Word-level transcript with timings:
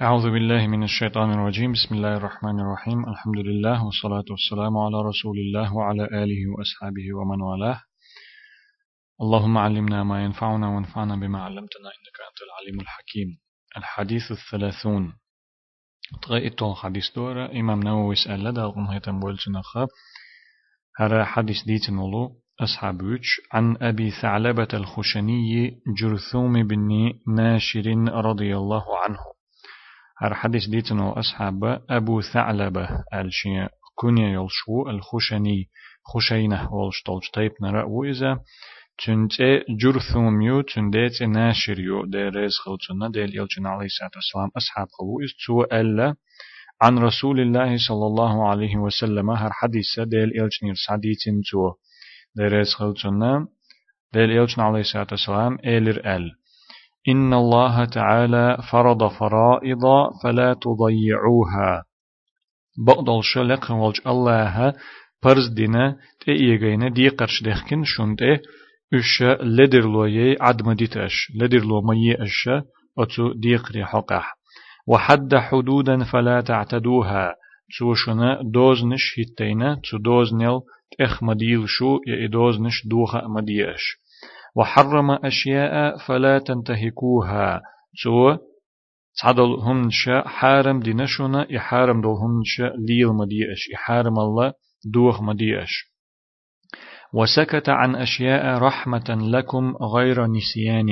أعوذ 0.00 0.30
بالله 0.30 0.66
من 0.66 0.82
الشيطان 0.82 1.30
الرجيم. 1.30 1.72
بسم 1.72 1.94
الله 1.94 2.16
الرحمن 2.16 2.60
الرحيم. 2.60 3.08
الحمد 3.08 3.38
لله 3.38 3.84
والصلاة 3.84 4.24
والسلام 4.30 4.78
على 4.78 5.02
رسول 5.02 5.38
الله 5.38 5.74
وعلى 5.74 6.04
آله 6.04 6.40
وأصحابه 6.58 7.12
ومن 7.12 7.40
والاه. 7.42 7.80
اللهم 9.20 9.58
علمنا 9.58 10.04
ما 10.04 10.24
ينفعنا 10.24 10.68
وانفعنا 10.68 11.16
بما 11.16 11.42
علمتنا 11.42 11.88
إنك 11.96 12.16
أنت 12.28 12.38
العليم 12.48 12.80
الحكيم. 12.80 13.28
الحديث 13.76 14.22
الثلاثون. 14.30 15.12
تغيئت 16.22 16.64
حديث 16.64 17.10
دورة 17.16 17.60
إمام 17.60 17.80
نووي 17.82 18.14
سأل 18.14 18.44
لدى 18.44 18.60
القم 18.60 18.86
هيتم 18.86 19.20
بولتنا 19.20 19.62
هذا 21.00 21.24
حديث 21.24 21.64
ديتن 21.66 21.98
ولو 21.98 22.40
أصحاب 22.60 23.00
عن 23.52 23.76
أبي 23.80 24.10
ثعلبة 24.10 24.68
الخشني 24.74 25.70
جرثوم 25.98 26.62
بن 26.62 27.12
ناشر 27.36 27.86
رضي 28.08 28.56
الله 28.56 28.84
عنه. 29.04 29.41
هر 30.22 30.34
حديث 30.34 30.68
ديتنو 30.68 31.12
أصحاب 31.12 31.64
أبو 31.90 32.20
ثعلبة 32.20 32.88
الشيء 33.14 33.66
كنيا 33.94 34.28
يلشو 34.28 34.90
الخشني 34.90 35.68
خشينة 36.04 36.74
والشتولش 36.74 37.30
طيب 37.30 37.52
نرى 37.62 37.82
وإذا 37.82 38.40
تنتي 39.06 39.64
جرثوم 39.80 40.42
يو 40.42 40.60
تنديت 40.60 41.22
ناشر 41.22 41.80
يو 41.80 42.04
دي 42.04 42.28
ريز 42.28 42.52
خلطنا 42.64 43.08
دي 43.10 43.24
الإلجن 43.24 43.66
عليه 43.66 43.86
الصلاة 43.86 44.10
والسلام 44.16 44.50
أصحاب 44.56 44.86
قلوئز 44.98 45.30
تو 45.46 45.62
ألا 45.80 46.14
عن 46.82 46.98
رسول 46.98 47.40
الله 47.40 47.76
صلى 47.88 48.06
الله 48.06 48.48
عليه 48.48 48.76
وسلم 48.76 49.30
هر 49.30 49.52
حديثة 49.52 50.04
دي 50.04 50.24
الإلجن 50.24 50.66
يرسعديتن 50.66 51.40
تو. 51.50 51.72
دي 52.36 52.42
ريز 52.42 52.74
خلطنا 52.74 53.46
دي 54.12 54.24
الإلجن 54.24 54.62
عليه 54.62 54.80
الصلاة 54.80 55.06
والسلام 55.10 55.58
إلر 55.64 56.16
أل. 56.16 56.30
إن 57.08 57.34
الله 57.34 57.84
تعالى 57.84 58.58
فرض 58.72 59.08
فرائض 59.08 59.84
فلا 60.22 60.54
تضيعوها. 60.54 61.84
بقدل 62.86 63.20
شلق 63.22 63.70
والج 63.70 64.00
الله 64.06 64.72
برز 65.24 65.48
دينا 65.48 65.96
تأيغينا 66.26 66.88
دي 66.88 67.08
قرش 67.08 67.42
دخكن 67.42 67.82
إش 68.94 69.22
لدر 69.40 69.80
لوي 69.80 70.36
عدم 70.40 70.72
ديتش 70.72 71.32
لدر 71.40 71.64
لو 71.64 71.80
مي 71.82 72.22
إش 72.22 72.48
أتو 72.98 73.32
ديقري 73.32 73.84
حقح 73.84 74.34
وحد 74.86 75.34
حدودا 75.34 76.04
فلا 76.04 76.40
تعتدوها 76.40 77.34
شنا 77.94 78.40
دوز 78.44 78.84
نش 78.84 79.18
هتينا 79.18 79.80
تو 79.90 79.98
دوز 79.98 80.34
نيل 80.34 80.60
تخ 80.98 81.22
مديل 81.22 81.68
شو 81.68 81.98
يا 82.06 82.28
دوز 82.28 82.60
نش 82.60 82.86
دوخا 82.86 83.26
مديش 83.28 84.01
وحرم 84.56 85.10
أشياء 85.10 85.96
فلا 85.98 86.38
تنتهكوها. 86.38 87.62
سو 88.02 88.36
تعدل 89.22 89.52
همش 89.66 90.08
حارم 90.26 90.80
دي 90.80 90.94
نشونا 90.94 91.46
يحارم 91.50 92.00
دل 92.00 92.08
همش 92.08 92.60
ليل 92.60 93.08
مديش 93.08 93.68
يحارم 93.72 94.18
الله 94.18 94.52
دوخ 94.84 95.22
مديش 95.22 95.92
وسكت 97.14 97.68
عن 97.68 97.96
أشياء 97.96 98.58
رحمة 98.58 99.18
لكم 99.32 99.76
غير 99.76 100.26
نسيان. 100.26 100.86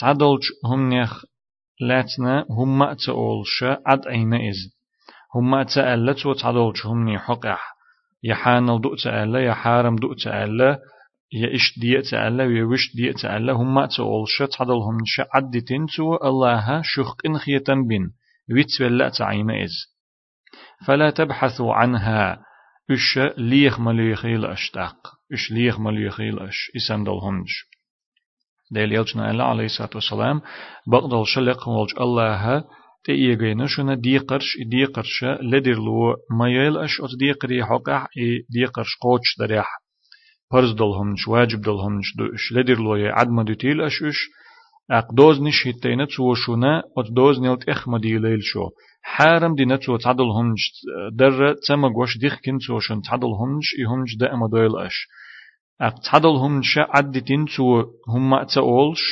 تعدل 0.00 0.38
هم 0.64 0.92
نخ 0.94 1.24
لاتنا 1.80 2.46
هم 2.50 2.92
تقولش 2.92 3.64
عد 3.86 4.06
أين 4.06 4.34
إز؟ 4.34 4.82
هم 5.34 5.62
تألت 5.62 6.26
وتعدل 6.26 6.72
هم 6.84 7.08
نحقح 7.08 7.74
يحان 8.24 8.66
دؤ 8.80 8.94
تألا 9.04 9.44
يحارم 9.44 9.96
دؤ 9.96 10.14
تألا 10.24 10.78
يا 11.32 11.48
إيش 11.48 11.78
دي 11.78 12.02
تعالى 12.02 12.46
ويوش 12.46 12.96
دي 12.96 13.12
تعالى 13.12 13.52
هم 13.52 13.84
تقول 13.84 14.28
شت 14.28 14.60
عدلهم 14.60 14.98
شا 15.04 15.26
عدتين 15.34 15.86
تو 15.86 16.16
الله 16.16 16.82
شخ 16.82 17.16
إن 17.26 17.38
خيتن 17.38 17.86
بين. 17.86 18.10
ويت 18.50 18.80
ولا 18.80 19.08
تعين 19.08 19.50
إز. 19.50 19.72
فلا 20.86 21.10
تبحثوا 21.10 21.74
عنها. 21.74 22.38
إش 22.90 23.18
ليخ 23.38 23.80
مليخيل 23.80 24.44
أشتاق. 24.44 24.96
إش 25.32 25.50
ليخ 25.52 25.80
مليخيل 25.80 26.38
أش. 26.38 26.70
إسندلهمش 26.76 27.64
ديل 28.70 28.92
يلجنا 28.92 29.30
الله 29.30 29.44
عليه 29.44 29.64
الصلاة 29.64 29.90
والسلام. 29.94 30.40
بقدل 30.86 31.26
شلق 31.26 31.68
والج 31.68 31.92
الله. 32.00 32.64
تيجينا 33.04 33.66
شنا 33.66 33.94
دي 33.94 34.18
قرش. 34.18 34.56
دي 34.66 34.84
قرش 34.84 35.24
لدر 35.24 35.74
لو. 35.74 36.16
ما 36.38 36.48
يل 36.48 36.78
أش. 36.78 37.00
أت 37.00 37.10
دي 37.18 37.32
قري 37.32 37.64
حقح 37.64 38.06
دي 38.50 38.64
قرش 38.64 38.96
قوتش 39.02 39.38
دريح. 39.38 39.81
فرض 40.52 40.76
دلهمش 40.76 41.28
واجب 41.28 41.60
دلهمش 41.60 42.16
دوش 42.16 42.52
لدر 42.52 42.78
لوي 42.78 43.08
عدم 43.08 43.42
دوتيل 43.42 43.80
أشوش 43.80 44.28
أق 44.90 45.12
دوز 45.14 45.40
نش 45.40 45.68
توشونا 46.16 46.82
أت 46.98 47.10
دوز 47.10 47.40
نيلت 47.40 47.68
إخ 47.68 47.88
مديليل 47.88 48.42
شو. 48.42 48.68
حارم 49.02 49.54
دينا 49.54 49.76
تو 49.76 49.96
تعدلهمش 49.96 50.72
در 51.18 51.54
تما 51.68 51.88
قوش 51.88 52.18
ديخ 52.18 52.40
كن 52.44 52.58
توشن 52.66 53.00
تعدلهمش 53.02 53.66
إهمش 53.80 54.16
دا 54.16 54.34
أما 54.34 54.48
دويل 54.48 54.76
أش. 54.76 55.08
أق 55.80 55.94
تعدلهمش 55.98 56.78
عدتين 56.78 57.44
تو 57.56 57.84
هم 58.08 58.42
تأولش 58.42 59.02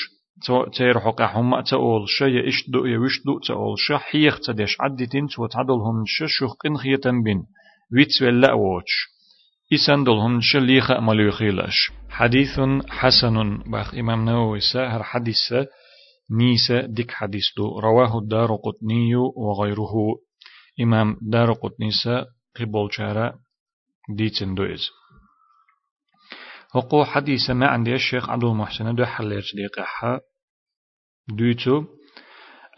تير 0.77 0.99
حقا 1.01 1.25
هم 1.25 1.61
تأولش 1.61 2.21
يا 2.21 2.49
إش 2.49 2.71
دو 2.71 2.87
يا 2.87 2.99
وش 2.99 3.25
دو 3.27 3.39
تأولش 3.39 3.93
حيخ 3.93 4.39
تدش 4.47 4.77
عدتين 4.81 5.27
تو 5.27 5.47
تعدلهمش 5.47 6.23
شوخ 6.27 6.55
قن 6.55 6.77
خيتن 6.77 7.23
بين 7.23 7.43
ويتس 7.93 8.23
ولا 8.23 8.53
ووتش 8.53 9.20
إسان 9.73 10.05
دلهم 10.05 10.41
شليخ 10.41 10.91
مليخيلش 10.91 11.91
حديث 12.11 12.61
حسن 12.89 13.59
باخ 13.59 13.95
إمام 13.95 14.25
نووي 14.25 14.61
هر 14.75 15.03
حديث 15.03 15.53
نيسا 16.31 16.87
ديك 16.87 17.11
حديث 17.11 17.45
دو. 17.57 17.79
رواه 17.79 18.19
الدار 18.19 18.57
قطني 18.57 19.17
وغيره. 19.17 19.95
إمام 20.81 21.17
دار 21.23 21.53
قطني 21.53 21.91
قبول 22.57 22.95
شارع 22.95 23.35
ديتن 24.17 24.55
دويز. 24.55 24.89
هقو 26.75 27.05
حديث 27.05 27.51
ما 27.51 27.67
عندي 27.67 27.95
الشيخ 27.95 28.31
عبد 28.31 28.45
المحسن 28.45 28.95
دو 28.95 29.05
حلير 29.05 29.45
ديقها 29.55 30.21
دويتو. 31.29 31.85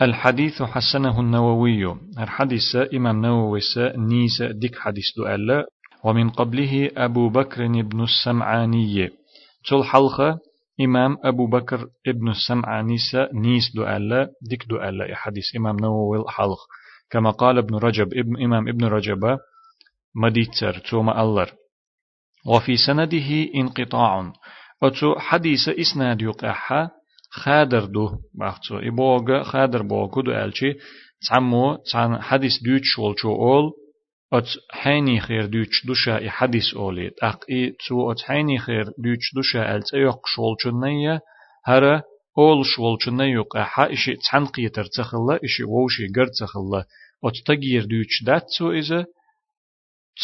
الحديث 0.02 0.62
حسنه 0.62 1.20
النووي. 1.20 1.84
الحديث 2.18 2.76
إمام 2.94 3.26
نووي 3.26 3.60
نيسا 3.96 4.50
ديك 4.52 4.78
حديث 4.78 5.04
دو 5.16 5.26
ألا. 5.26 5.66
ومن 6.04 6.30
قبله 6.30 6.90
أبو 6.96 7.28
بكر 7.28 7.66
بن 7.66 8.02
السمعاني. 8.02 9.10
تل 9.68 9.84
حلقة 9.84 10.38
إمام 10.80 11.16
أبو 11.24 11.46
بكر 11.46 11.88
ابن 12.06 12.28
السمعاني 12.28 12.96
نيس 13.34 13.76
ألا 13.76 14.30
ديك 14.42 14.70
ألا 14.70 15.14
حديث 15.14 15.56
إمام 15.56 15.76
نووي 15.76 16.18
الحلق 16.18 16.58
كما 17.10 17.30
قال 17.30 17.58
ابن 17.58 17.74
رجب 17.74 18.14
ابن 18.14 18.42
إمام 18.44 18.68
ابن 18.68 18.84
رجب 18.84 19.38
مديتر 20.14 20.78
توم 20.78 21.10
ألر 21.10 21.52
وفي 22.46 22.76
سنده 22.76 23.30
انقطاع 23.54 24.32
أتو 24.82 25.18
حديث 25.18 25.68
إسناد 25.68 26.22
يقعها 26.22 26.90
خادر 27.30 27.84
دو 27.84 28.10
بحثو 28.34 28.78
إبوغ 28.78 29.42
خادر 29.42 29.82
بوغ 29.82 30.20
دو 30.20 30.32
ألشي 30.32 30.74
تعمو 31.28 31.76
تعن 31.92 32.22
حديث 32.22 32.52
دوتش 32.62 32.86
شولشو 32.94 33.28
أول 33.28 33.72
أت 34.32 34.48
حيني 34.70 35.20
خير 35.20 35.46
دوش 35.46 35.86
دوشا 35.86 36.30
حديث 36.30 36.74
أولي 36.74 37.10
أق 37.22 37.44
إي 37.50 37.76
تو 37.88 38.12
أت 38.12 38.20
حيني 38.20 38.58
خير 38.58 38.84
دوش 38.84 39.34
دوشا 39.34 39.76
ألت 39.76 39.94
أيق 39.94 40.26
شول 40.26 40.56
جنية 40.64 41.20
هرا 41.66 42.02
أول 42.38 42.66
شول 42.66 42.98
جنية 43.06 43.40
قاحا 43.40 43.92
إشي 43.92 44.14
تنقي 44.16 44.68
ترتخلا 44.68 45.38
إشي 45.44 45.64
ووشي 45.64 46.06
قر 46.16 46.26
تخلا 46.26 46.84
أت 47.24 47.36
تغيير 47.46 47.84
دوش 47.84 48.22
دات 48.26 48.46
تو 48.58 48.72
إذا 48.72 49.06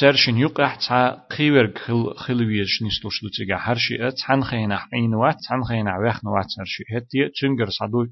ترشن 0.00 0.38
يقع 0.38 0.76
تا 0.88 1.26
قيور 1.36 1.72
خل 1.78 2.14
خلويش 2.16 2.82
نستوش 2.82 3.22
دو 3.22 3.28
تيجا 3.28 3.56
هرشي 3.56 4.10
تحن 4.10 4.42
خينا 4.42 4.78
عين 4.92 5.14
وات 5.14 5.36
تحن 5.48 5.64
خينا 5.64 5.98
ويخن 5.98 6.28
وات 6.28 6.46
هرشي 6.58 6.84
هتي 6.96 7.30
تنجر 7.40 7.68
صدو 7.70 8.06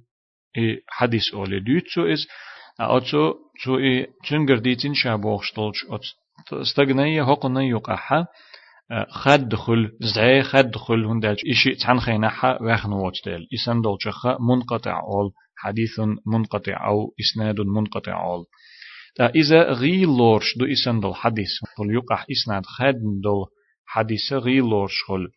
حديث 0.89 1.35
أولي 1.35 1.61
دوتسو 1.61 2.13
إز. 2.13 2.27
أتو 2.81 3.35
شو 3.57 3.79
إيه 3.79 4.07
تنجر 4.29 4.59
ديتين 4.59 4.95
شابوخشتولش 4.95 5.85
أت 5.91 6.53
استغنية 6.53 7.23
هقنا 7.23 7.63
يقحا 7.63 8.27
خد 9.11 9.49
دخل 9.49 9.93
زعي 10.01 10.43
خد 10.43 10.71
دخل 10.71 11.05
هندالج 11.05 11.39
إشي 11.51 11.75
تحن 11.75 12.01
خيناحا 12.01 12.63
ويخن 12.63 12.93
واتدال 12.93 13.49
إسان 13.55 13.81
دولشخا 13.81 14.39
منقطع 14.41 15.01
أول 15.01 15.33
حديث 15.57 16.01
منقطع 16.27 16.87
أو 16.87 17.15
إسناد 17.21 17.61
منقطع 17.61 18.25
أول 18.25 18.45
تا 19.17 19.27
إذا 19.27 19.73
غي 19.73 20.05
لورش 20.05 20.59
دو 20.59 20.67
إسان 20.67 21.01
دول 21.01 21.15
حديث 21.15 21.49
فل 21.79 21.95
يقح 21.95 22.27
إسناد 22.31 22.67
خد 22.67 23.01
دول 23.23 23.47
حديث 23.87 24.33
غي 24.33 24.61
لورش 24.61 25.03
خل 25.09 25.29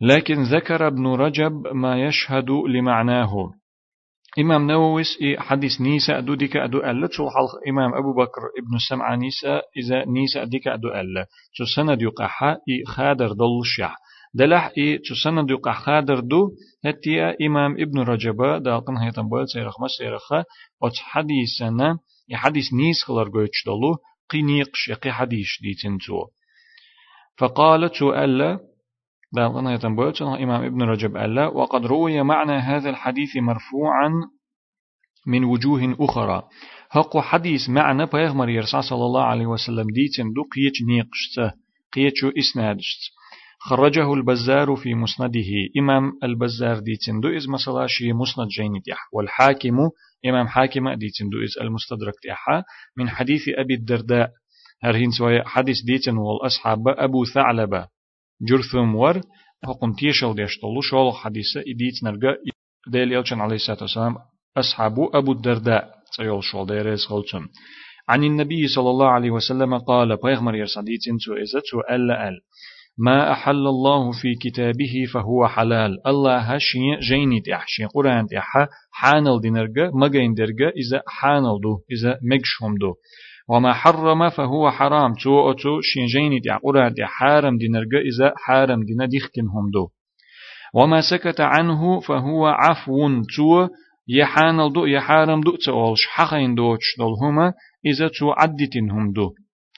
لكن 0.00 0.42
ذكر 0.42 0.86
ابن 0.86 1.06
رجب 1.06 1.52
ما 1.74 2.04
يشهد 2.04 2.50
لمعناه 2.50 3.34
إمام 4.38 4.66
نوويس 4.66 5.18
إي 5.22 5.40
حديث 5.40 5.80
نيسا 5.80 6.18
أدو 6.18 6.34
ديكا 6.34 6.64
أدو 6.64 6.78
ألا 6.78 7.08
شو 7.10 7.28
حلق 7.30 7.68
إمام 7.68 7.94
أبو 7.94 8.12
بكر 8.12 8.42
ابن 8.58 8.76
السمع 8.76 9.14
نيسا 9.14 9.62
إذا 9.76 10.04
نيسا 10.04 10.44
ديكا 10.44 10.74
أدو 10.74 10.88
ألا 10.88 11.26
شو 11.52 11.64
سند 11.64 12.02
يقحا 12.02 12.50
إي 12.68 12.84
خادر 12.86 13.32
دل 13.32 13.58
الشح 13.60 13.96
دلح 14.34 14.72
إي 14.78 14.98
تسنة 14.98 15.42
دو 15.46 15.56
قحادر 15.56 16.20
دو. 16.20 16.50
هتيا 16.84 17.36
إمام 17.42 17.72
ابن 17.72 17.98
رجب 18.00 18.42
دالقن 18.62 18.96
هيتم 18.96 19.28
بول 19.28 19.48
سيرخ 19.48 19.80
ما 19.80 19.88
سيرخ. 19.98 20.32
أت 20.82 20.96
حديثنا 20.96 21.98
يحديث 22.28 22.72
نيس 22.72 23.04
خلر 23.04 23.28
قويتش 23.28 23.64
دلو 23.66 23.96
قينيق 24.30 24.70
شقي 24.74 25.12
حديث 25.12 25.48
ديتن 25.62 25.98
تو. 25.98 26.26
فقال 27.38 27.90
تو 27.92 28.12
ألا 28.12 28.58
هيتم 29.38 29.96
بول 29.96 30.12
إمام 30.20 30.64
ابن 30.64 30.82
رجب 30.82 31.16
ألا 31.16 31.46
وقد 31.46 31.86
روي 31.86 32.22
معنى 32.22 32.52
هذا 32.52 32.90
الحديث 32.90 33.36
مرفوعا 33.36 34.10
من 35.26 35.44
وجوه 35.44 35.96
أخرى. 36.00 36.42
هقو 36.90 37.20
حديث 37.20 37.68
معنى 37.68 38.06
بيغمر 38.06 38.48
يرسى 38.48 38.82
صلى 38.82 39.04
الله 39.04 39.22
عليه 39.22 39.46
وسلم 39.46 39.86
ديتن 39.90 40.32
دو 40.32 40.42
قيج 40.42 40.84
نيقشت 40.88 41.56
قيجو 41.92 42.32
إسنادشت. 42.38 43.00
خرجه 43.58 44.14
البزار 44.14 44.76
في 44.76 44.94
مسنده. 44.94 45.50
إمام 45.78 46.12
البزار 46.24 46.78
دي 46.78 46.96
تندو 46.96 47.28
إز 47.28 47.48
مثلا 47.48 47.86
شي 47.86 48.12
مسند 48.12 48.48
جيني 48.48 48.80
تيح 48.80 48.98
والحاكم 49.12 49.78
إمام 50.26 50.46
حاكم 50.46 50.92
دي 50.92 51.08
تندو 51.18 51.44
إز 51.44 51.58
المستدرك 51.60 52.14
تيحا 52.22 52.62
من 52.96 53.08
حديث 53.08 53.42
أبي 53.48 53.74
الدرداء. 53.74 54.30
هرهين 54.82 55.10
سوى 55.10 55.42
حديث 55.44 55.82
ديتن 55.82 56.16
والأصحاب 56.16 56.88
أبو 56.88 57.24
ثعلبة. 57.24 57.86
جرثم 58.48 58.94
ور 58.94 59.20
فقم 59.66 59.92
تيشل 59.92 60.34
ديشتلو 60.34 60.80
شول 60.80 61.12
حديثة 61.12 61.60
إديت 61.60 62.04
نرجع 62.04 62.34
ديل 62.88 63.12
يلشن 63.12 63.40
عليه 63.40 63.54
الصلاة 63.54 63.78
والسلام 63.80 64.16
أصحاب 64.56 64.94
أبو 65.14 65.32
الدرداء 65.32 65.88
سيول 66.16 66.44
شول 66.44 66.66
ديريز 66.66 67.04
خلتم 67.06 67.48
عن 68.08 68.24
النبي 68.24 68.66
صلى 68.66 68.90
الله 68.90 69.08
عليه 69.08 69.30
وسلم 69.30 69.78
قال 69.78 70.16
بيغمر 70.16 70.54
يرسديتن 70.54 71.16
تو 71.26 71.34
إزت 71.34 71.90
ألا 71.90 72.28
أل 72.28 72.40
ما 72.98 73.32
أحل 73.32 73.66
الله 73.66 74.12
في 74.12 74.34
كتابه 74.34 75.04
فهو 75.14 75.48
حلال 75.48 76.06
الله 76.06 76.38
هشي 76.38 76.96
جيني 77.00 77.40
تحشي 77.40 77.84
قرآن 77.84 78.26
تحا 78.26 78.68
حانل 78.90 79.40
دينرجا 79.40 79.90
مجين 79.94 80.34
درجا 80.34 80.68
إذا 80.68 81.02
حانل 81.06 81.60
دو 81.62 81.78
إذا 81.92 82.18
مجشهم 82.22 82.74
دو 82.80 82.94
وما 83.48 83.72
حرم 83.72 84.28
فهو 84.28 84.70
حرام. 84.70 85.14
تو 85.14 85.50
أتو 85.50 85.80
شين 85.80 86.06
جيني 86.06 86.40
تح 86.40 86.56
قرآن 86.62 86.94
حارم 87.02 87.58
دينرجا 87.58 87.98
إذا 87.98 88.32
حارم 88.36 88.84
دينا 88.84 89.06
ديختنهم 89.06 89.70
دو 89.72 89.88
وما 90.74 91.00
سكت 91.00 91.40
عنه 91.40 92.00
فهو 92.00 92.46
عفو. 92.46 93.22
تو 93.36 93.68
يحانل 94.08 94.72
دو 94.72 94.86
يحارم 94.86 95.40
دو 95.40 95.56
تقولش 95.56 96.06
حقين 96.14 96.54
دوش 96.54 96.96
دول 96.98 97.52
إذا 97.86 98.08
تو 98.08 98.30
عدتنهم 98.30 99.12
دو 99.12 99.30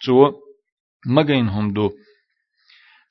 تو 0.05 0.33
مجينهم 1.07 1.73
دو 1.73 1.91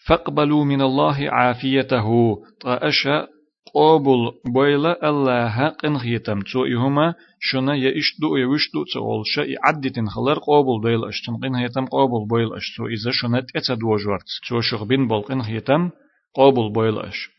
فاقبلوا 0.06 0.66
من 0.66 0.82
الله 0.82 1.30
عافيته. 1.30 2.38
طاشا 2.62 3.28
قابل 3.74 4.32
بويلا 4.46 5.10
الله 5.10 5.68
قنخيتم 5.68 6.40
تو 6.42 6.66
يهما 6.66 7.14
شنا 7.40 7.76
يشدو 7.76 8.38
يوشدو 8.38 8.84
تقول 8.94 9.24
شيء 9.26 9.58
عدتن 9.64 10.06
خلر 10.08 10.40
قابل 10.40 10.82
بويل 10.82 11.06
اشتن 11.06 11.38
قنخيتم 11.44 11.86
قابل 11.86 12.28
بويل 12.30 12.54
اش 12.54 12.78
تو 12.78 12.88
إذا 12.88 13.12
شنا 13.12 13.42
تأتد 13.42 13.84
وجورت 13.84 14.30
تو 14.50 14.62
شخبين 14.62 15.08
بول 15.08 15.22
قنخيتم 15.22 15.90
قابل 16.36 16.74
بويل 16.74 17.00
اش 17.00 17.30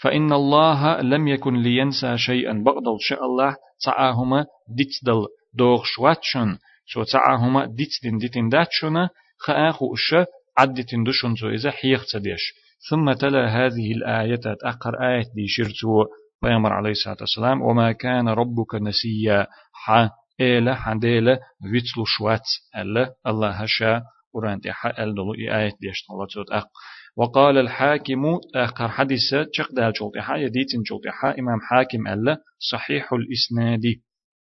فإن 0.00 0.32
الله 0.32 1.00
لم 1.00 1.28
يكن 1.28 1.54
لينسى 1.56 2.18
شيئا 2.18 2.52
بقدل 2.52 2.96
شاء 3.00 3.24
الله 3.24 3.56
تعاهما 3.84 4.46
ديتدل 4.76 5.26
دوغ 5.54 5.84
شواتشن 5.84 6.58
شو 6.86 7.02
تعاهما 7.02 7.66
ديتدن 7.66 8.18
ديتن 8.18 8.48
داتشنا 8.48 9.10
خاخو 9.38 9.92
الشا 9.92 10.26
عدت 10.58 10.94
دشن 11.06 11.34
زو 11.34 11.48
إذا 11.48 11.70
حيخ 11.70 12.04
تديش 12.12 12.67
ثم 12.90 13.12
تلا 13.12 13.46
هذه 13.48 13.92
الآية 13.92 14.40
أقر 14.64 15.08
آية 15.08 15.24
دي 15.34 15.46
شرتو 15.48 16.04
بيامر 16.42 16.72
عليه 16.72 16.90
الصلاة 16.90 17.16
والسلام 17.20 17.62
وما 17.62 17.92
كان 17.92 18.28
ربك 18.28 18.74
نسيا 18.74 19.46
ح 19.72 20.08
إلا 20.40 20.74
حديلا 20.74 21.38
ويتلو 21.64 22.04
شوات 22.04 22.46
ألا 22.76 23.14
الله 23.26 23.50
هشا 23.50 24.02
قرآن 24.34 24.60
تحا 24.60 25.02
ألدلو 25.04 25.34
آية 25.34 25.70
طلبت 26.08 26.50
أق. 26.52 26.68
وقال 27.16 27.58
الحاكم 27.58 28.24
آخر 28.54 28.88
حديثة 28.88 29.46
شق 29.52 29.72
دال 29.72 29.92
جلتحا 29.92 30.36
يديتن 30.36 30.82
جلتحا 30.90 31.30
إمام 31.38 31.60
حاكم 31.60 32.06
ألا 32.08 32.36
صحيح 32.72 33.12
الإسناد. 33.12 33.82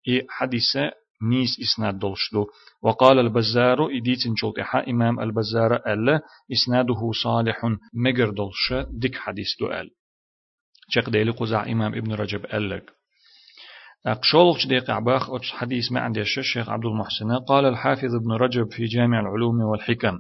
إي 0.07 0.25
حديثة 0.29 0.91
نيس 1.21 1.59
إسناد 1.61 1.99
دولشدو. 1.99 2.45
وقال 2.81 3.19
البزار 3.19 3.87
إديت 3.97 4.19
جلتحا 4.43 4.87
إمام 4.87 5.19
البزار 5.19 5.75
ألا 5.75 6.19
إسناده 6.51 7.11
صالح 7.23 7.61
مجر 7.93 8.29
دولش 8.29 8.73
ديك 8.91 9.15
حديث 9.15 9.47
دو 9.59 9.67
أل. 9.67 9.89
شق 10.89 11.09
ديلي 11.09 11.31
قزع 11.31 11.71
إمام 11.71 11.95
ابن 11.95 12.13
رجب 12.13 12.45
ألك. 12.45 12.83
أقشولش 14.05 14.67
ديق 14.67 14.91
عباخ 14.91 15.29
أتش 15.29 15.51
حديث 15.51 15.91
ما 15.91 15.99
عندي 15.99 16.21
الشيخ 16.21 16.69
عبد 16.69 16.85
المحسن. 16.85 17.37
قال 17.47 17.65
الحافظ 17.65 18.15
ابن 18.15 18.31
رجب 18.31 18.71
في 18.71 18.85
جامع 18.85 19.19
العلوم 19.19 19.61
والحكم. 19.61 20.19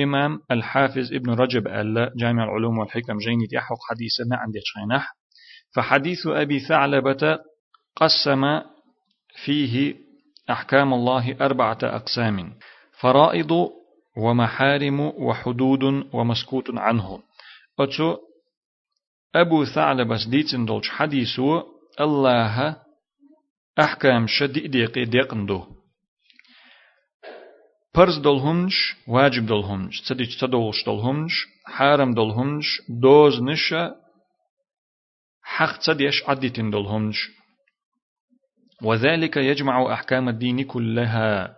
إمام 0.00 0.40
الحافظ 0.50 1.12
ابن 1.12 1.30
رجب 1.30 1.68
ألا 1.68 2.12
جامع 2.16 2.44
العلوم 2.44 2.78
والحكم 2.78 3.18
جيني 3.18 3.46
يحق 3.52 3.76
حديث 3.90 4.20
ما 4.30 4.36
عندي 4.36 4.58
شينح 4.64 5.14
فحديث 5.74 6.26
أبي 6.26 6.60
ثعلبة 6.60 7.38
قسم 7.96 8.60
فيه 9.44 10.03
أحكام 10.50 10.94
الله 10.94 11.36
أربعة 11.40 11.78
أقسام 11.82 12.54
فرائض 13.00 13.70
ومحارم 14.16 15.00
وحدود 15.00 15.82
ومسكوت 16.12 16.64
عنه. 16.70 17.22
أتو 17.80 18.16
أبو 19.34 19.64
ثعلبة 19.64 20.18
ديتن 20.30 20.64
دولش 20.64 20.88
حديثو 20.88 21.62
الله 22.00 22.76
أحكام 23.80 24.26
شديد 24.26 24.70
ديقي 24.70 25.04
ديقندو. 25.04 25.64
فرز 27.94 28.18
دولهمش 28.18 28.96
واجب 29.08 29.46
دولهمش 29.46 30.00
تديش 30.00 30.36
تدولش 30.36 30.84
دولهمش 30.84 31.46
حارم 31.66 32.14
دولهمش 32.14 32.82
دوز 32.88 33.42
نشا 33.42 33.94
حق 35.42 35.78
تديش 35.78 36.22
عديتن 36.28 36.70
دولهمش 36.70 37.30
وذلك 38.84 39.36
يجمع 39.36 39.92
أحكام 39.92 40.28
الدين 40.28 40.64
كلها. 40.64 41.56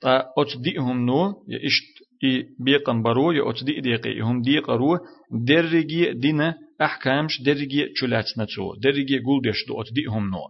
تا 0.00 0.24
أتدئهم 0.38 1.06
نو 1.06 1.34
يشت 1.48 1.96
إي 2.24 2.46
بيقن 2.60 3.02
برو 3.02 3.32
يا 3.32 3.50
أتدئ 3.50 3.80
ديقي 3.80 4.20
هم 4.20 4.42
ديقرو 4.42 4.98
درجي 5.30 6.12
دينا 6.12 6.54
أحكامش 6.82 7.42
درجي 7.42 7.92
چلاتنا 8.00 8.44
تو 8.44 8.74
درجي 8.74 9.18
قول 9.18 9.40
ديشتو 9.42 9.80
أتدئهم 9.80 10.30
نو. 10.30 10.48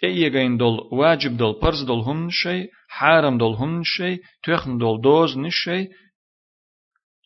تيجين 0.00 0.56
دول 0.56 0.88
واجب 0.92 1.36
دول 1.36 1.60
برز 1.62 1.82
دول 1.82 2.00
هم 2.00 2.30
شيء 2.30 2.70
حارم 2.88 3.38
دول 3.38 3.54
هم 3.54 3.82
شيء 3.84 4.20
تخن 4.42 4.78
دول 4.78 5.00
دوز 5.00 5.38
نشي 5.38 5.88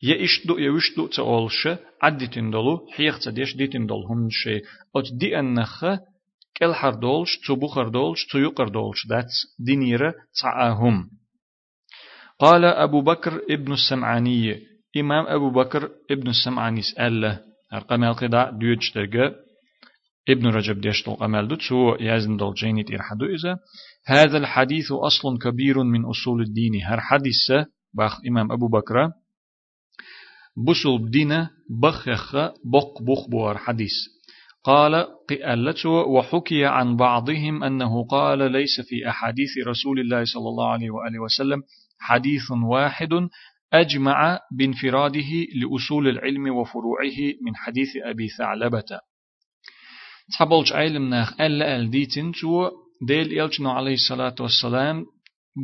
يشدو 0.02 0.58
يوشدو 0.58 1.06
تقولش 1.06 1.68
عدتين 2.02 2.50
دولو 2.50 2.86
حيخ 2.92 3.18
تديش 3.18 3.56
ديتين 3.56 3.86
دول 3.86 4.04
هم 4.10 4.28
شيء 4.30 4.62
أتدئ 4.96 5.38
النخ 5.40 5.84
كل 6.56 7.00
دولش 7.00 7.38
تبوخر 7.48 7.88
دولش 7.88 8.26
تيقر 8.32 8.68
دولش 8.68 9.06
داتس 9.06 9.56
دينيرة 9.58 10.14
تعاهم 10.42 11.10
قال 12.38 12.64
أبو 12.64 13.00
بكر 13.00 13.40
ابن 13.50 13.72
السمعاني 13.72 14.60
إمام 14.96 15.26
أبو 15.26 15.50
بكر 15.50 15.90
ابن 16.10 16.28
السمعاني 16.28 16.82
سأل 16.82 17.40
أرقام 17.72 18.04
القضاء 18.04 18.58
ديوج 18.58 18.90
ترقى 18.94 19.34
ابن 20.28 20.46
رجب 20.46 20.80
ديشتل 20.80 21.16
أمال 21.22 21.48
دو 21.48 21.54
تسو 21.54 21.94
يازن 21.94 22.36
دول 22.36 22.54
جيني 22.54 22.84
تيرحدو 22.84 23.24
إذا 23.26 23.58
هذا 24.06 24.38
الحديث 24.38 24.92
أصل 24.92 25.38
كبير 25.38 25.82
من 25.82 26.04
أصول 26.04 26.42
الدين 26.42 26.82
هر 26.82 27.00
حديث 27.00 27.66
باخ 27.94 28.20
إمام 28.28 28.52
أبو 28.52 28.68
بكر 28.68 29.10
بسل 30.66 30.98
بدين 30.98 31.48
بخخ 31.70 32.36
بق 32.64 33.02
بخ 33.02 33.28
بوار 33.30 33.58
حديث 33.58 34.13
قال 34.64 35.06
قالته 35.30 35.88
وحكي 35.88 36.64
عن 36.64 36.96
بعضهم 36.96 37.64
أنه 37.64 38.06
قال 38.06 38.52
ليس 38.52 38.80
في 38.88 39.08
أحاديث 39.08 39.50
رسول 39.66 40.00
الله 40.00 40.24
صلى 40.24 40.48
الله 40.48 40.68
عليه 40.72 40.90
وآله 40.90 41.18
وسلم 41.18 41.62
حديث 41.98 42.50
واحد 42.50 43.08
أجمع 43.72 44.40
بانفراده 44.58 45.32
لأصول 45.54 46.08
العلم 46.08 46.56
وفروعه 46.56 47.18
من 47.42 47.56
حديث 47.56 47.88
أبي 47.96 48.28
ثعلبة. 48.28 49.00
تحبولش 50.32 50.72
علم 50.72 51.08
ناخ 51.10 51.40
ألا 51.40 51.76
أل 51.76 51.90
ديتن 51.90 52.32
تو 52.32 52.70
ديل 53.06 53.40
إلجنو 53.40 53.70
عليه 53.70 53.94
الصلاة 53.94 54.34
والسلام 54.40 55.06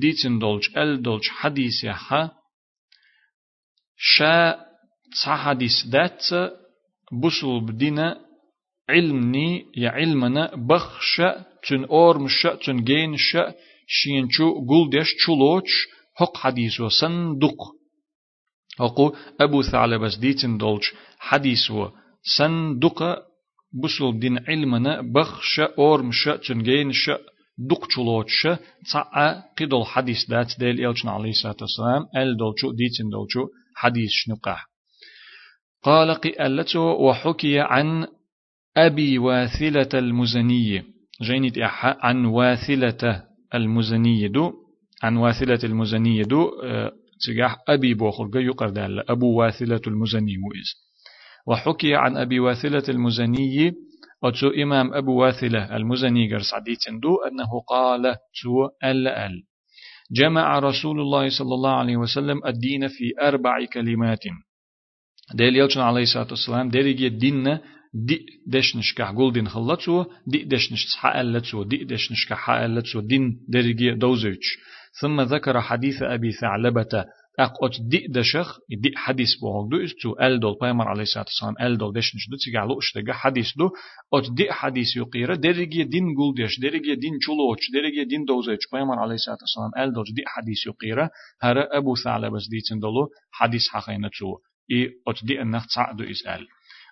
ديتن 0.01 0.39
دولش 0.39 0.77
أل 0.77 1.03
دولش 1.03 1.29
حديث 1.29 1.85
يحا 1.85 2.31
شا 3.97 4.57
تحديث 5.25 5.87
دات 5.87 6.25
بسل 7.23 7.61
بدينا 7.61 8.30
علمني 8.93 9.67
يا 9.77 9.91
علمنا 9.91 10.45
بخش 10.69 11.23
تن 11.69 11.85
أورمش 11.85 12.47
تن 12.65 12.85
جينش 12.85 13.37
شينشو 13.99 14.49
قول 14.69 14.91
چلوچ 15.23 15.71
حق 16.19 16.37
حديث 16.37 16.81
وصندوق 16.81 17.61
حقو 18.79 19.13
أبو 19.41 19.63
ثعلبس 19.63 20.15
ديتن 20.17 20.59
دولش 20.59 20.87
حديث 21.19 21.71
و 21.71 21.89
صندوق 22.39 23.03
بسول 23.83 24.19
دين 24.21 24.39
علمنا 24.49 25.01
بخش 25.15 25.61
أورمش 25.61 26.29
تنجينش 26.47 27.11
دق 27.71 27.83
چلوتش 27.93 28.49
تصع 28.85 29.41
قدول 29.59 29.87
حديث 29.87 30.21
دات 30.31 30.51
ديل 30.59 30.87
إلشنا 30.87 31.11
عليه 31.11 31.31
الصلاة 31.31 31.57
والسلام 31.61 32.03
أل 32.17 32.37
دولشو 32.37 32.71
ديتن 32.71 33.09
دولشو 33.13 33.43
حديث 33.77 34.11
شنقه 34.11 34.59
قال 35.83 36.15
قئلته 36.15 36.81
وحكي 36.81 37.61
عن 37.61 38.07
أبي 38.87 39.19
واثلة 39.19 39.89
المزنية 39.95 40.85
جينيت 41.23 41.55
عن 42.03 42.25
واثلة 42.25 43.23
المزنية 43.55 44.27
دو. 44.27 44.53
عن 45.03 45.17
واثلة 45.17 45.59
المزنية 45.65 46.23
دو 46.23 46.49
آه 46.65 46.93
تجاه 47.27 47.57
أبي 47.69 47.95
بوخر. 47.95 48.31
يقر 48.35 48.69
دال 48.69 49.11
أبو 49.11 49.41
واثلة 49.41 49.81
المزني 49.87 50.35
وإز 50.39 50.71
وحكي 51.47 51.95
عن 51.95 52.17
أبي 52.17 52.41
واثلة 52.41 52.83
المزني. 52.89 53.73
أتو 54.25 54.49
إمام 54.49 54.95
أبو 54.95 55.23
واثلة 55.23 55.77
المزني 55.77 56.33
قرص 56.33 56.51
دو 57.03 57.17
أنه 57.17 57.61
قال 57.69 58.17
تو 58.43 58.69
أل 58.85 59.09
أل. 59.09 59.43
جمع 60.13 60.59
رسول 60.59 61.01
الله 61.01 61.29
صلى 61.29 61.55
الله 61.55 61.71
عليه 61.71 61.97
وسلم 61.97 62.47
الدين 62.47 62.89
في 62.89 63.13
أربع 63.23 63.65
كلمات. 63.73 64.25
ديل 65.35 65.57
يلشن 65.57 65.81
عليه 65.81 66.03
الصلاة 66.03 66.27
والسلام. 66.31 66.69
ديريجي 66.69 67.07
الدين 67.07 67.59
دي 67.95 68.27
دشنش 68.47 68.95
كح 68.95 69.11
قول 69.11 69.33
دين 69.33 69.49
خلتو 69.49 70.05
دي 70.27 70.45
دشنش 70.45 70.97
حقلتو 70.97 71.63
دي 71.63 71.85
دشنش 71.85 72.29
كحقلتو 72.29 73.01
دين 73.01 73.41
ديريجي 73.49 73.95
دوزيتش. 73.95 74.59
ثم 75.01 75.21
ذكر 75.21 75.61
حديث 75.61 76.03
أبي 76.03 76.33
ثعلبة 76.33 77.05
أقوت 77.39 77.81
دي 77.81 78.07
دشخ 78.09 78.59
دي 78.71 78.93
حديث 78.97 79.29
بوغ 79.41 79.69
دو 79.69 79.85
إستو 79.85 80.13
ال 80.21 80.41
دول 80.41 80.57
بايمر 80.61 80.89
عليه 80.89 81.03
الصلاة 81.03 81.25
والسلام 81.25 81.55
ال 81.67 81.79
دول 81.79 81.93
دشنش 81.93 82.29
دو 82.31 82.37
تيجا 82.45 82.61
لو 82.61 82.79
إشتغا 82.79 83.13
حديث 83.13 83.57
دو. 83.59 83.71
أوت 84.15 84.33
دي 84.33 84.53
حديث 84.53 84.97
يقيرة 84.97 85.35
ديريجي 85.35 85.85
دين 85.85 86.15
قول 86.17 86.35
ديش 86.35 86.61
ديريجي 86.61 86.95
دين 86.95 87.13
چلوش 87.25 87.71
ديريجي 87.73 88.05
دين 88.05 88.25
دوزيتش 88.25 88.67
بايمر 88.73 88.99
عليه 88.99 89.15
الصلاة 89.15 89.39
والسلام 89.41 89.89
ال 89.89 89.93
دول 89.93 90.05
دي 90.05 90.23
حديث 90.27 90.67
يقيرة. 90.67 91.11
هر 91.43 91.57
أبو 91.79 91.97
ثعلبة 92.05 92.39
دي 92.51 92.61
تندلو 92.69 93.09
حديث 93.33 93.69
حقينتو 93.69 94.39
إي 94.73 94.91
أتدي 95.09 95.43
أنه 95.43 95.65
تعدو 95.75 96.05
إسأل. 96.05 96.47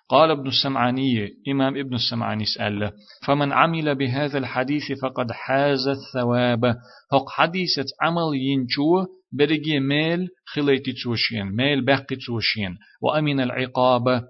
قال 0.09 0.31
ابن 0.31 0.47
السمعاني 0.47 1.29
إمام 1.47 1.77
ابن 1.77 1.95
السمعاني 1.95 2.45
سأل 2.45 2.91
فمن 3.25 3.53
عمل 3.53 3.95
بهذا 3.95 4.37
الحديث 4.37 4.91
فقد 5.01 5.31
حاز 5.31 5.87
الثواب. 5.87 6.65
هق 7.13 7.29
حديثة 7.29 7.85
عمل 8.01 8.35
ينشو 8.35 9.05
برجي 9.31 9.79
ميل 9.79 10.27
خليتي 10.45 10.93
توشين 11.03 11.45
ميل 11.45 11.85
بقي 11.85 12.15
توشين 12.25 12.77
وأمن 13.01 13.39
العقاب 13.39 14.23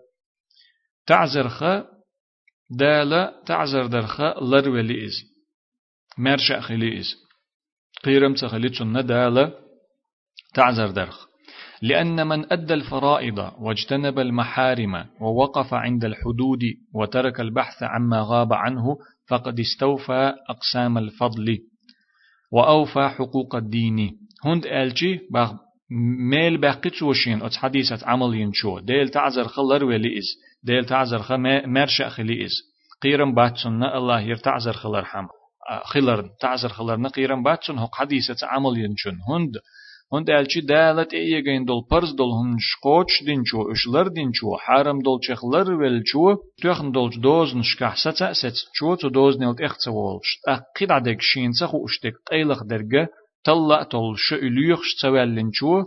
تعزرخ 1.07 1.63
دالة 2.69 3.43
تعزر 3.45 3.85
درخ 3.85 4.21
لروي 4.21 4.81
لإز 4.81 5.13
مرشأ 6.17 6.59
خليز 6.59 7.15
قيرم 8.03 8.33
تخليتشن 8.33 9.05
دالة 9.05 9.53
تعزر 10.53 10.91
درخ 10.91 11.28
لأن 11.81 12.27
من 12.27 12.53
أدى 12.53 12.73
الفرائض 12.73 13.51
واجتنب 13.59 14.19
المحارم 14.19 15.05
ووقف 15.21 15.73
عند 15.73 16.05
الحدود 16.05 16.59
وترك 16.93 17.39
البحث 17.39 17.83
عما 17.83 18.21
غاب 18.21 18.53
عنه 18.53 18.97
فقد 19.27 19.59
استوفى 19.59 20.33
أقسام 20.49 20.97
الفضل 20.97 21.57
وأوفى 22.51 23.09
حقوق 23.09 23.55
الدين. 23.55 24.17
هند 24.45 24.65
ألجي 24.65 25.19
بغ 25.31 25.53
ميل 26.29 26.57
باقيت 26.57 27.03
وشين 27.03 27.41
أت 27.41 27.55
حديثة 27.55 28.07
عمل 28.07 28.35
ينشو 28.35 28.79
ديل 28.79 29.09
تعزر 29.09 29.47
خلر 29.47 29.85
وليز 29.85 30.25
ديل 30.63 30.85
تعزر 30.85 31.19
خ 31.19 31.31
مرشأ 31.65 32.09
خليز 32.09 32.51
قيرم 33.01 33.35
باتسن 33.35 33.83
الله 33.83 34.21
يرتعزر 34.21 34.73
خلر 34.73 35.05
حم 35.05 35.27
خلر 35.83 36.29
تعزر 36.41 36.69
خلر 36.69 36.95
نقيرم 36.95 37.43
باتسن 37.43 37.77
هق 37.77 37.95
حديثة 37.95 38.47
عمل 38.47 38.77
ينشون 38.77 39.19
هند 39.29 39.51
هند 40.13 40.29
ألشي 40.29 40.61
دالت 40.61 41.15
جين 41.15 41.65
دول 41.65 41.83
برز 41.91 42.11
دول 42.11 42.31
هن 42.31 42.57
شقوش 42.59 43.23
دينشو 43.25 43.71
إشلر 43.71 44.07
دينشو 44.07 44.57
حرم 44.57 44.99
دول 45.01 45.19
شخلر 45.23 45.73
ولشو 45.73 46.35
تخن 46.63 46.91
دول 46.91 47.09
دوز 47.21 47.55
نشكح 47.55 47.95
ستا 47.95 48.33
ست 48.33 48.55
شو 48.73 48.95
تو 48.95 49.07
دوز 49.09 49.37
نيلت 49.37 49.61
إخت 49.61 49.79
سوالش 49.79 50.29
أقيد 50.47 50.91
عدك 50.91 51.21
شين 51.21 51.51
سخو 51.51 51.85
أشتك 51.85 52.13
قيلخ 52.31 52.63
درجة 52.63 53.07
طلع 53.43 53.83
تول 53.83 54.15
شو 54.17 54.35
إليخش 54.35 54.95
سوالنشو 55.01 55.83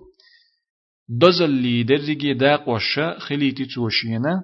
دزل 1.09 1.51
لي 1.51 1.83
درجي 1.83 2.35
داق 2.35 2.69
وشا 2.69 3.19
خليتي 3.19 3.65
توشينا 3.65 4.43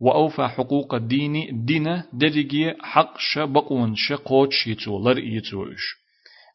وأوفى 0.00 0.48
حقوق 0.48 0.94
الدين 0.94 1.64
دين 1.64 2.02
درجي 2.12 2.74
حق 2.80 3.14
شبقون 3.18 3.94
شقوش 3.96 4.66
يتو 4.66 4.98
لر 4.98 5.18
يتوش 5.18 6.01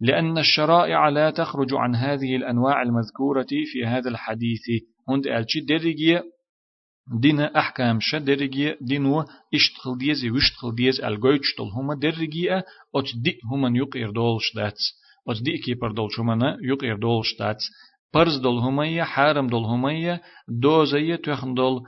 لأن 0.01 0.38
الشرائع 0.38 1.10
لا 1.10 1.30
تخرج 1.30 1.74
عن 1.74 1.96
هذه 1.96 2.36
الأنواع 2.36 2.82
المذكورة 2.82 3.48
في 3.72 3.86
هذا 3.86 4.10
الحديث. 4.10 4.62
هند 5.10 5.27
ألشي 5.27 5.60
درجية 5.60 6.24
دين 7.22 7.39
أحكام 7.39 8.00
شا 8.01 8.18
درجية 8.18 8.77
دينو 8.82 9.25
اشتخل 9.54 9.98
ديز 9.98 10.25
وشتخل 10.25 10.75
ديز 10.75 11.01
الجويتشتل 11.01 11.63
هما 11.63 11.96
درجية 11.96 12.63
أت 12.96 13.06
دي 13.24 13.39
هما 13.51 13.77
يقير 13.77 14.12
دولش 14.12 14.56
دات 14.56 14.77
أت 15.30 15.44
دي 15.44 15.58
كيبر 15.58 15.92
دولش 15.92 16.20
هما 16.20 16.58
يقير 16.62 16.98
دولش 16.98 17.36
دات 17.39 17.58
برز 18.13 18.38
دول 18.38 18.58
هما 18.58 19.04
حارم 19.04 19.48
دول 19.48 19.63
هما 19.63 20.20
دوزية 20.48 21.16
تخن 21.16 21.54
دول 21.54 21.82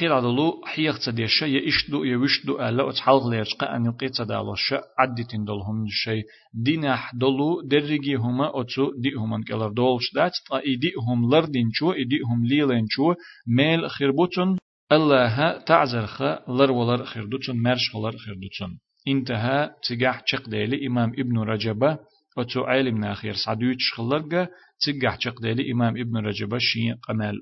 قيرادلو 0.00 0.62
حيخ 0.64 0.98
تديشا 1.04 1.46
يشدو 1.46 2.04
يوشدو 2.04 2.60
ألا 2.60 2.90
أتحلق 2.90 3.26
ليرشقا 3.26 3.76
أن 3.76 3.84
يقيت 3.84 4.16
تدالوشا 4.16 4.82
عدتين 4.98 5.44
دولهم 5.44 5.86
شيء. 5.88 6.22
دينح 6.54 7.14
دولو 7.14 7.60
درجي 7.60 8.14
هما 8.14 8.60
أتو 8.60 8.92
دي 9.02 9.12
هما 9.14 9.44
كالر 9.48 9.68
دولش 9.68 10.14
دات 10.14 10.32
تا 10.50 10.58
إدي 10.58 10.92
هم 11.08 11.30
لردين 11.30 11.68
شو 11.72 11.92
إدي 11.92 12.18
هم 12.28 12.46
ليلين 12.46 12.86
شو. 12.88 13.14
ميل 13.56 13.90
خربوتون 13.90 14.58
الله 14.92 15.58
تعزرخ 15.58 16.22
لر 16.48 16.70
ولر 16.70 17.04
خردوتون 17.04 17.62
مرش 17.62 17.94
ولر 17.94 18.16
خردوتون 18.16 18.78
انتهى 19.08 19.70
تجاح 19.88 20.22
چق 20.24 20.48
ديلي 20.48 20.86
إمام 20.86 21.10
ابن 21.18 21.38
رجبة 21.38 21.98
أتو 22.38 22.60
علم 22.60 22.98
ناخير 22.98 23.34
سعدويتش 23.44 23.92
خلرقة 23.96 24.48
تجاح 24.86 25.18
چق 25.18 25.40
ديلي 25.40 25.72
إمام 25.72 25.96
ابن 25.96 26.16
رجبة 26.16 26.58
شين 26.58 26.94
قمال. 27.08 27.40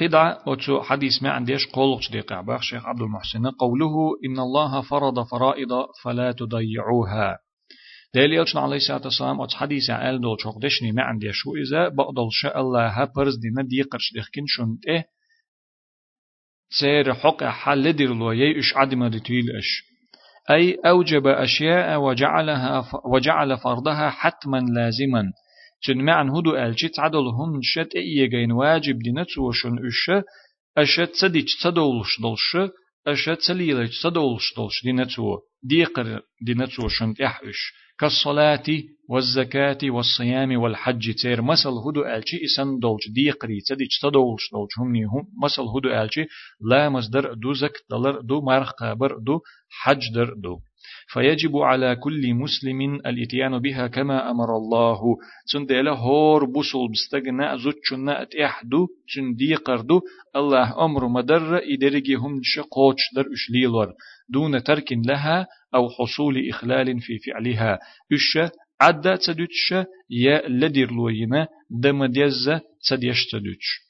قطعة 0.00 0.42
أتو 0.46 0.82
حديث 0.82 1.22
ما 1.22 1.30
عنديش 1.30 1.66
قولش 1.66 2.10
دي 2.10 2.20
قعباخ 2.20 2.62
شيخ 2.62 2.86
عبد 2.86 3.00
المحسن 3.00 3.46
قوله 3.46 3.94
إن 4.24 4.38
الله 4.38 4.80
فرض 4.80 5.26
فرائض 5.30 5.86
فلا 6.04 6.32
تضيعوها. 6.32 7.38
دليل 8.14 8.32
يلشن 8.32 8.58
عليه 8.58 8.76
الصلاة 8.76 9.00
والسلام 9.04 9.40
أتو 9.40 9.56
حديث 9.56 9.90
عال 9.90 10.20
دول 10.20 10.36
شوق 10.40 10.58
دشني 10.58 10.92
ما 10.92 11.02
عندي 11.02 11.32
شو 11.32 11.54
إذا 11.54 11.88
بقدل 11.88 12.28
شاء 12.30 12.60
الله 12.60 12.88
هبرز 12.88 13.36
دينا 13.36 13.62
دي 13.62 13.82
قرش 13.82 14.12
ديخكين 14.14 14.44
شنت 14.46 14.86
إيه 14.88 15.04
تسير 16.70 17.14
حق 17.14 17.44
حل 17.44 17.92
دير 17.92 18.14
لو 18.14 18.32
يش 18.32 18.76
عدم 18.76 19.02
رتويل 19.02 19.56
إش. 19.58 19.82
أي 20.50 20.74
أوجب 20.86 21.26
أشياء 21.26 22.00
وجعلها 22.00 22.90
وجعل 23.04 23.58
فرضها 23.58 24.10
حتما 24.10 24.56
لازما. 24.56 25.32
چن 25.80 25.98
معن 25.98 26.28
هدو 26.30 26.56
ألشي 26.56 26.88
تعدل 26.88 27.26
هن 27.38 27.60
شت 27.62 27.96
إيجين 27.96 28.52
واجب 28.52 28.98
دينت 28.98 29.38
وشن 29.38 29.86
إش 29.86 30.10
أشت 30.78 31.14
صديق 31.14 31.46
صدولش 31.62 32.20
دلش 32.20 32.70
أشت 33.06 33.40
سليلش 33.40 34.02
صدولش 34.02 34.54
دلش 34.56 34.84
دينتو 34.84 35.38
ديقر 35.62 36.20
دينتو 36.46 36.88
شن 36.88 37.14
إحش 37.24 37.72
كالصلاة 38.00 38.64
والزكاة 39.08 39.78
والصيام 39.84 40.56
والحج 40.56 41.14
تير 41.14 41.42
مسل 41.42 41.70
هدو 41.86 42.04
ألشي 42.04 42.36
إسن 42.44 42.78
دولش 42.78 43.08
ديقري 43.08 43.60
تديج 43.60 43.92
تدولش 44.02 44.50
دولش 44.52 44.78
هم 44.78 44.96
هم 44.96 45.24
مسل 45.42 45.62
هدو 45.62 45.88
ألشي 46.02 46.24
لا 46.60 46.88
مصدر 46.88 47.34
دو 47.34 47.52
زك 47.52 47.76
دلر 47.90 48.20
دو 48.20 48.40
مرخ 48.40 48.72
قابر 48.72 49.18
دو 49.26 49.40
حج 49.82 50.02
در 50.14 50.30
دو. 50.42 50.60
فيجب 51.08 51.56
على 51.56 51.96
كل 51.96 52.34
مسلم 52.34 52.94
الإتيان 52.94 53.58
بها 53.58 53.86
كما 53.86 54.30
أمر 54.30 54.56
الله. 54.56 55.00
تندل 55.52 55.88
هور 55.88 56.44
بوصل 56.44 56.88
بستغنى 56.92 57.58
زوتشنا 57.58 58.22
اتحدو 58.22 58.86
تندي 59.14 59.54
قردو. 59.54 60.00
الله 60.36 60.84
أمر 60.84 61.08
مدر 61.08 61.60
إدرجي 61.74 62.14
هم 62.14 62.40
شقوش 62.42 63.00
در 63.16 63.26
أشليلور 63.32 63.92
دون 64.28 64.62
ترك 64.62 64.92
لها 64.92 65.46
أو 65.74 65.88
حصول 65.88 66.48
إخلال 66.48 67.00
في 67.00 67.18
فعلها. 67.18 67.78
إش 68.12 68.38
عدا 68.80 69.16
تدوتش 69.16 69.74
يا 70.10 70.48
لدير 70.48 70.90
لوينا 70.92 71.48
دم 71.70 72.04
ديز 72.04 72.50
تديش 72.88 73.26
تدوتش. 73.32 73.85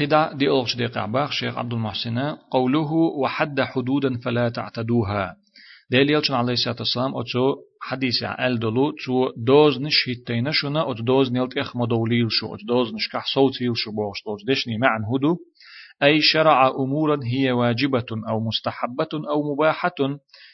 قدع 0.00 0.32
دي 0.32 0.48
أغش 0.48 0.76
دي 0.76 0.86
قعباخ 0.86 1.30
شيخ 1.30 1.58
عبد 1.58 1.72
المحسن 1.72 2.18
قوله 2.50 2.92
وحد 2.92 3.60
حدودا 3.60 4.18
فلا 4.18 4.48
تعتدوها. 4.48 5.36
ديل 5.90 6.10
يلشن 6.10 6.34
عليه 6.34 6.52
الصلاة 6.52 6.76
والسلام 6.78 7.16
أتو 7.16 7.54
حديث 7.82 8.22
ال 8.22 8.58
دلو 8.58 8.90
تو 8.90 9.32
دوز 9.36 9.80
نش 9.80 10.08
هيتينا 10.08 10.50
شنا 10.52 10.90
أت 10.90 11.00
دوز 11.00 11.32
نيلت 11.32 11.58
إخ 11.58 11.76
مدوليل 11.76 12.26
شو 12.30 12.54
أت 12.54 12.60
دوز 12.68 12.94
نش 12.94 13.08
كح 13.08 13.24
صوتيل 13.34 13.72
شو 13.76 13.90
بوش 13.92 14.18
دوز 14.26 14.44
دشني 14.48 14.78
معن 14.78 15.02
هدو 15.04 15.36
أي 16.02 16.20
شرع 16.20 16.68
أمورا 16.68 17.20
هي 17.24 17.52
واجبة 17.52 18.06
أو 18.28 18.40
مستحبة 18.40 19.12
أو 19.30 19.52
مباحة 19.52 19.94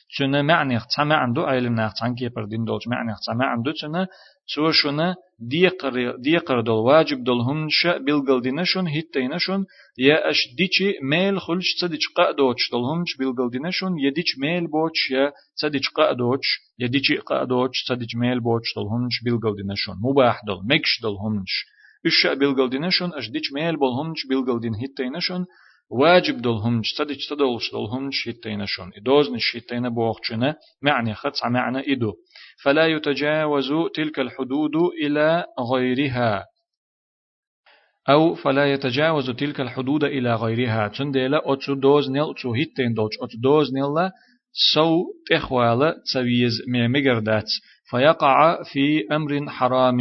شنا 0.09 0.43
معنى 0.43 0.79
تسمع 0.79 1.17
عنده 1.17 1.43
علم 1.43 1.75
ناخ 1.75 2.03
عن 2.03 2.15
كيبر 2.15 2.45
دين 2.45 2.65
دولج 2.65 2.89
معنى 2.89 3.15
تسمع 3.21 3.47
عنده 3.47 3.73
شنا 3.77 4.07
سو 4.55 4.71
شنا 4.71 5.17
ديقر 5.41 6.17
ديقر 6.17 6.61
دول 6.61 6.81
واجب 6.89 7.25
دول 7.25 7.41
هنش 7.41 7.87
بلغل 7.87 8.41
دينشون 8.43 8.87
هيتينشون 8.87 9.67
يا 9.99 10.31
أش 10.31 10.55
ديچي 10.59 10.99
ميل 11.03 11.41
خلش 11.41 11.75
تصديش 11.75 12.09
قادوش 12.17 12.71
دول 12.73 12.85
هنش 12.85 13.17
بلغل 13.17 13.51
دينشون 13.51 13.99
يا 13.99 14.11
ديچ 14.11 14.39
ميل 14.39 14.67
بوش 14.67 15.11
يا 15.11 15.33
تصديش 15.57 15.89
قادوش 15.89 16.47
يا 16.79 16.87
ديچي 16.87 17.17
قادوش 17.17 17.85
تصديش 17.85 18.17
ميل 18.17 18.41
بوش 18.41 18.75
دول 18.77 18.87
هنش 18.93 19.17
بلغل 19.25 19.57
دينشون 19.57 19.97
مباح 20.03 20.41
دول 20.47 20.61
مكش 20.71 21.01
دول 21.03 21.17
هنش. 21.17 21.53
إيش 22.07 22.27
بلغل 22.27 22.71
دينشون 22.71 23.13
أش 23.15 23.31
ديچ 23.31 23.53
ميل 23.53 23.77
بول 23.77 23.93
هنش 23.99 24.27
بلغل 24.27 24.61
دين 24.61 24.75
هيتينشون 24.75 25.47
واجب 25.93 26.43
دولهم 26.43 26.83
صدق 26.83 27.17
تدولش 27.31 27.73
دولهم 27.73 28.11
شيتين 28.11 28.67
شون. 28.67 28.91
إدوزن 28.97 29.39
شيتين 29.39 29.89
بوخشنا 29.89 30.57
معنى 30.83 31.15
خطع 31.15 31.49
معنى 31.49 31.93
إدو 31.93 32.13
فلا 32.63 32.87
يتجاوز 32.87 33.73
تلك 33.95 34.19
الحدود 34.21 34.77
إلى 35.05 35.45
غيرها 35.73 36.45
أو 38.09 38.35
فلا 38.35 38.73
يتجاوز 38.73 39.31
تلك 39.31 39.61
الحدود 39.61 40.05
إلى 40.05 40.35
غيرها 40.35 40.89
تنديلا 40.89 41.53
أتسو 41.53 41.75
دوز 41.75 42.11
نيل 42.11 42.31
أتسو 42.31 42.55
هيتين 42.55 42.95
دوش 42.95 43.15
أتسو 43.23 43.39
دوز 43.39 43.75
نيل 43.75 44.11
سو 44.75 45.05
تخوال 45.31 45.95
تسويز 46.05 46.53
ميمجردات 46.69 47.51
فيقع 47.91 48.63
في 48.63 49.07
أمر 49.13 49.51
حرام. 49.51 49.99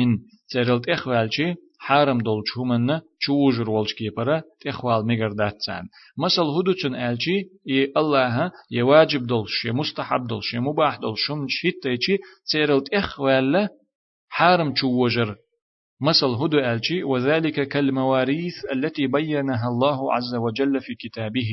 ترلت 0.51 0.89
إخوالشي 0.89 1.55
حرم 1.88 2.17
دول 2.17 2.43
چومن 2.50 3.01
چوجر 3.23 3.69
ولش 3.69 3.93
كيبرا 3.93 4.41
تخوال 4.65 5.01
مگر 5.05 5.29
داتسان 5.29 5.83
مثل 6.17 6.41
هدو 6.41 6.73
چن 6.73 6.93
الچي 6.95 7.38
اي 7.69 7.91
الله 8.01 8.51
ي 8.71 8.81
واجب 8.81 9.23
دولش 9.27 9.65
ي 9.65 9.71
مستحب 9.71 10.27
دولش 10.27 10.53
ي 10.53 10.59
مباح 10.59 10.95
دولش 10.97 11.19
شم 11.27 11.47
شيتيچي 11.47 12.17
تيرلت 12.51 12.93
اخوال 12.93 13.67
حرم 14.29 14.73
چوجر 14.73 15.35
مثل 16.01 16.31
هدو 16.41 16.59
الچي 16.59 17.03
وذلك 17.03 17.67
كالمواريث 17.67 18.57
التي 18.73 19.07
بينها 19.07 19.67
الله 19.67 20.13
عز 20.13 20.35
وجل 20.35 20.81
في 20.81 20.95
كتابه 20.95 21.51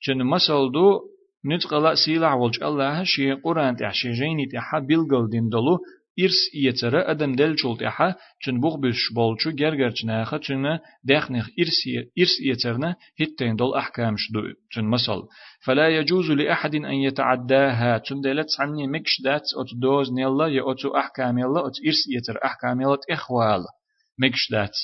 چن 0.00 0.22
مثل 0.22 0.72
دو 0.74 1.00
نتقلا 1.44 1.94
سيلع 1.94 2.34
ولج 2.34 2.62
الله 2.62 3.04
شي 3.04 3.32
قران 3.32 3.76
تحشي 3.76 4.12
جيني 4.12 4.46
تحا 4.46 4.78
بيلغل 4.78 5.30
دين 5.30 5.48
دولو 5.48 5.78
إرس 6.19 6.55
يترى 6.55 7.01
أدم 7.11 7.35
دل 7.35 7.57
شولت 7.57 7.81
إحا 7.83 8.15
چن 8.43 8.59
بوغ 8.61 8.81
بش 8.81 9.01
بولچو 9.15 9.51
گرگر 9.51 9.91
چناخا 9.91 10.37
چن 10.37 10.79
داخنخ 11.09 11.49
إرس 11.59 11.81
إرس 12.19 12.35
يترنا 12.41 12.95
هتين 13.19 13.55
دول 13.55 13.77
أحكام 13.77 14.15
شدو 14.17 14.41
چن 14.73 14.83
مثل 14.83 15.21
فلا 15.65 15.87
يجوز 15.89 16.31
لأحد 16.31 16.75
أن 16.75 16.97
يتعداها 17.07 17.99
چن 17.99 18.21
دلت 18.21 18.47
عني 18.59 18.87
مكش 18.87 19.21
دات 19.23 19.41
أت 19.41 19.79
دوز 19.81 20.11
نيلا 20.13 20.47
يا 20.47 20.71
أتو 20.71 20.97
أحكام 20.97 21.37
يلا 21.37 21.67
أت 21.67 21.77
إرس 21.87 22.01
يتر 22.15 22.39
أحكام 22.45 22.81
يلا 22.81 22.97
إخوال 23.11 23.63
مكش 24.19 24.51
دات 24.51 24.75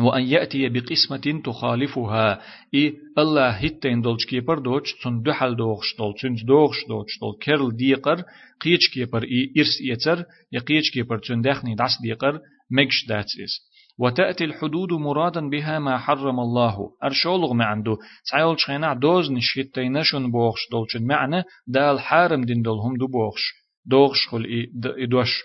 وأن 0.00 0.22
يأتي 0.22 0.68
بقسمة 0.68 1.42
تخالفها. 1.44 2.40
إي 2.74 2.94
الله 3.18 3.48
هتين 3.50 4.00
دولش 4.00 4.26
كيبر 4.26 4.58
دوش 4.58 4.94
تن 5.04 5.22
دحل 5.22 5.56
دوغش 5.56 5.96
دول 5.98 6.14
تن 6.20 6.34
دوغش 6.46 6.76
دوش 6.88 7.18
دول 7.20 7.34
كرل 7.42 7.76
ديقر 7.76 8.24
قيش 8.60 8.90
كيبر 8.94 9.22
إي 9.22 9.52
إرس 9.58 9.80
يتر 9.80 10.24
يقيش 10.52 10.90
كيبر 10.90 11.18
تن 11.18 11.40
دخني 11.40 11.74
دعس 11.74 12.02
ديقر 12.02 12.40
مكش 12.70 13.06
داتس 13.08 13.72
وتأتي 13.98 14.44
الحدود 14.44 14.92
مرادا 14.92 15.48
بها 15.48 15.78
ما 15.78 15.98
حرم 15.98 16.40
الله. 16.40 16.76
أرشولغ 17.04 17.52
ما 17.52 17.64
عنده 17.64 17.96
تعال 18.30 18.60
شخينا 18.60 18.94
دوز 18.94 19.30
نشيتين 19.30 19.92
نشون 19.92 20.30
بوغش 20.30 20.60
دولشن 20.72 21.06
معنى 21.06 21.44
دال 21.66 22.00
حارم 22.00 22.44
دين 22.44 22.62
دولهم 22.62 22.96
دو 22.96 23.06
بوغش. 23.06 23.52
دوغش 23.86 24.28
خل 24.28 24.44
إي 24.44 25.06
دوش. 25.06 25.42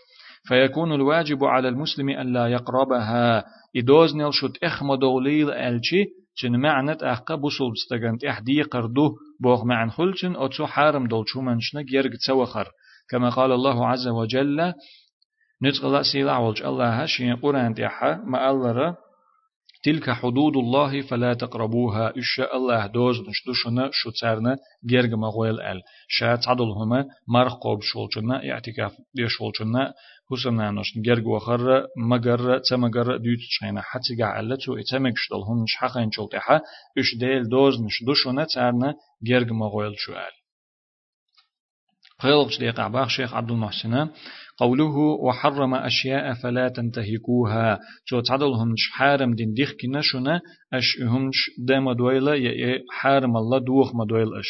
فيكون 0.48 0.94
الواجب 0.94 1.44
على 1.44 1.70
المسلم 1.70 2.10
أن 2.10 2.34
لا 2.34 2.48
يقربها. 2.48 3.44
إدوز 3.78 4.16
نيل 4.16 4.34
شد 4.34 4.58
إخما 4.64 4.96
دوليل 4.96 5.52
ألشي 5.52 6.06
چن 6.42 6.56
معنت 6.56 7.04
أحقا 7.04 7.36
بوصل 7.36 7.72
بستغنت 7.72 8.26
إحدي 8.26 8.62
قردو 8.62 9.16
بوغ 9.40 9.66
معن 9.66 9.90
خلچن 9.92 10.36
أتسو 10.36 10.66
حارم 10.66 11.08
دول 11.08 11.26
شو 11.28 11.42
منشنك 11.42 11.94
يرق 11.94 12.12
تسوخر 12.12 12.68
كما 13.10 13.30
قال 13.30 13.52
الله 13.52 13.88
عز 13.88 14.08
وجل 14.08 14.74
نتقل 15.64 16.06
سيلا 16.06 16.38
والج 16.38 16.64
الله 16.64 17.06
شين 17.06 17.36
قرآن 17.36 17.74
تيحا 17.74 18.16
ما 18.26 18.50
الله 18.50 18.96
تلك 19.84 20.10
حدود 20.10 20.58
الله 20.58 21.02
فلا 21.02 21.34
تقربوها 21.34 22.14
إش 22.18 22.40
الله 22.54 22.88
دوز 22.88 23.16
نشدوشنا 23.30 23.90
شو 23.94 24.10
تسارنا 24.12 24.58
جرج 24.84 25.14
مغويل 25.14 25.62
ال 25.62 25.82
شات 26.08 26.48
عدلهما 26.48 27.06
مرقوب 27.28 27.80
شولچنا 27.82 28.36
اعتكاف 28.52 28.92
دي 29.16 29.28
شولچنا 29.30 29.94
حسنا 30.32 30.72
نوش 30.72 30.98
جرج 30.98 31.28
وخر 31.28 31.88
مجر 31.98 32.58
تمجر 32.58 33.18
ديوت 33.18 33.40
شينا 33.40 33.82
حتى 33.82 34.24
علتو 34.24 34.78
اتمك 34.78 35.14
شدل 35.18 35.42
هم 35.48 35.64
مش 35.64 35.76
حقين 35.76 36.12
شولتها 36.12 36.62
إش 36.98 37.16
ديل 37.20 37.50
دوز 37.50 37.82
نشدوشنا 37.82 38.44
تسارنا 38.44 38.96
جرج 39.24 39.52
مغويل 39.52 39.94
شو 39.98 40.14
ال 40.14 40.36
قيل 42.20 42.48
دقيقة 42.48 42.88
باخ 42.88 43.08
شيخ 43.10 43.34
عبد 43.34 43.52
المحسن 43.52 44.10
قوله 44.58 44.98
وحرم 44.98 45.74
أشياء 45.74 46.34
فلا 46.34 46.70
تنتهكوها 46.70 47.80
جو 48.12 48.20
تعدلهم 48.20 48.76
حارم 48.92 49.36
دين 49.36 49.54
ديخ 49.54 49.74
كنا 49.82 50.02
شنا 50.02 50.42
أش 50.74 51.02
همش 51.02 51.50
دام 51.58 51.92
دويلة 51.92 52.36
يا 52.36 52.80
حارم 52.92 53.38
الله 53.38 53.60
دوخ 53.60 53.96
مدويل 53.96 54.28
أش 54.40 54.48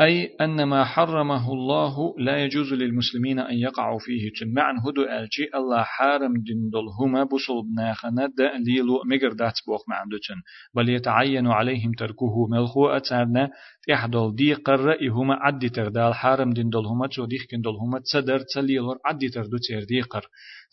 أي 0.00 0.36
أن 0.40 0.62
ما 0.64 0.84
حرمه 0.84 1.52
الله 1.52 2.14
لا 2.18 2.44
يجوز 2.44 2.72
للمسلمين 2.72 3.38
أن 3.38 3.54
يقعوا 3.54 3.98
فيه. 3.98 4.30
تمعن 4.40 4.74
هدو 4.78 5.02
ألجي 5.02 5.50
الله 5.54 5.82
حارم 5.82 6.34
دين 6.42 6.70
هما 7.00 7.24
بصل 7.24 7.62
بناخنا 7.62 8.26
دا 8.26 8.52
ليلو 8.58 9.02
مجر 9.04 9.32
دات 9.32 9.58
بوخ 9.66 9.88
معندوتن 9.88 10.34
بل 10.74 10.88
يتعين 10.88 11.46
عليهم 11.46 11.92
تركه 11.92 12.46
ملخو 12.50 12.86
أتارنا 12.86 13.50
تحدل 13.88 14.34
دي 14.34 14.54
قرر 14.54 15.08
هما 15.10 15.34
عدي 15.34 15.68
تردال 15.68 16.14
حارم 16.14 16.50
دين 16.50 16.70
هما 16.74 17.06
تو 17.06 17.24
ديخ 17.24 17.42
كن 17.50 17.62
هما 17.66 17.98
تصدر 17.98 18.38
تليلور 18.54 18.98
عدي 19.04 19.28
تردو 19.28 19.56
تير 19.56 19.84
ديقر 19.84 20.24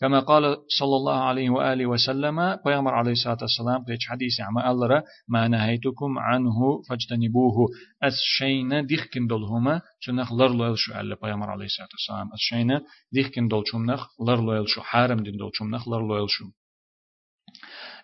كما 0.04 0.20
قال 0.20 0.56
صلى 0.68 0.96
الله 0.96 1.18
عليه 1.20 1.50
وآله 1.50 1.86
وسلم 1.86 2.56
بيامر 2.64 2.94
عليه 2.94 3.12
الصلاة 3.12 3.38
والسلام 3.40 3.84
قيش 3.84 4.08
حديث 4.08 4.40
عما 4.40 4.70
ألرا 4.70 5.02
ما 5.28 5.48
نهيتكم 5.48 6.18
عنه 6.18 6.82
فاجتنبوه. 6.88 7.68
أس 8.02 8.12
شين 8.38 8.86
ديخكن 8.86 9.28
هما 9.32 9.80
شنخ 10.00 10.32
لرلو 10.32 10.74
شو 10.74 10.94
على 10.94 11.16
بيامر 11.22 11.50
عليه 11.50 11.64
الصلاة 11.64 11.88
والسلام. 11.92 12.26
أس 12.34 12.38
شين 12.38 12.80
ديخكن 13.12 13.48
دول 13.48 13.64
شمنخ 13.66 14.06
لرلو 14.28 14.66
شو 14.66 14.80
حارم 14.80 15.22
دين 15.22 15.36
دول 15.36 15.50
شمنخ 15.54 15.88
لرلو 15.88 16.26
شو. 16.26 16.44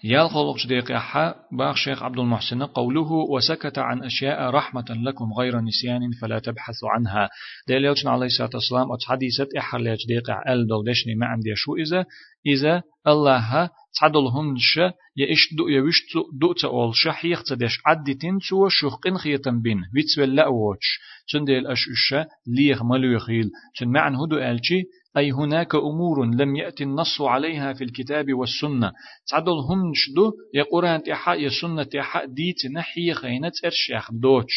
يال 0.05 0.31
خلق 0.31 0.57
شديق 0.57 0.93
يحا 0.93 1.35
باخ 1.53 1.77
شيخ 1.77 2.03
عبد 2.03 2.19
المحسن 2.19 2.63
قوله 2.63 3.13
وسكت 3.13 3.79
عن 3.79 4.03
أشياء 4.03 4.51
رحمة 4.51 4.85
لكم 4.89 5.33
غير 5.39 5.61
نسيان 5.61 6.01
فلا 6.21 6.39
تبحثوا 6.39 6.89
عنها. 6.91 7.29
يوتن 7.69 8.09
عليه 8.09 8.27
الصلاة 8.27 8.51
والسلام 8.55 8.93
أت 8.93 9.03
حديثة 9.07 9.49
إحر 9.59 9.79
ليجديق 9.79 10.31
أل 10.49 10.67
دول 10.67 10.85
دشني 10.85 11.15
ما 11.15 11.27
عندي 11.27 11.55
شو 11.55 11.77
إذا 11.77 12.05
إذا 12.47 12.83
الله 13.07 13.71
تعدل 14.01 14.57
ش 14.59 14.79
يش 15.17 15.55
دو 15.55 15.69
يوش 15.69 16.03
دو 16.41 16.53
تقول 16.53 16.91
شحيخ 16.95 17.43
تدش 17.43 17.79
عدتين 17.87 18.39
سوى 18.39 18.71
شخقن 18.71 19.17
خيتن 19.17 19.63
بين 19.63 19.79
ويتس 19.95 20.19
ولا 20.19 20.47
ووتش. 20.47 20.99
تنديل 21.33 21.67
أش 21.67 21.79
أش 21.79 22.27
ليخ 22.47 22.83
ملو 22.83 23.17
يخيل 23.17 23.51
تن 23.79 23.89
معن 23.89 24.15
هدو 24.15 24.37
ألشي 24.37 24.83
أي 25.17 25.31
هناك 25.33 25.75
أمور 25.75 26.25
لم 26.25 26.57
يأتي 26.57 26.85
النص 26.85 27.21
عليها 27.21 27.73
في 27.73 27.85
الكتاب 27.85 28.35
والسنة. 28.35 28.93
تعدل 29.31 29.53
هم 29.53 29.93
شدو 29.95 30.33
يقران 30.55 31.03
تحا 31.03 31.35
يسنة 31.35 31.83
تحا 31.83 32.25
ديت 32.25 32.67
نحي 32.75 33.15
خينة 33.15 33.53
إرشيخ 33.65 34.11
دوتش 34.13 34.55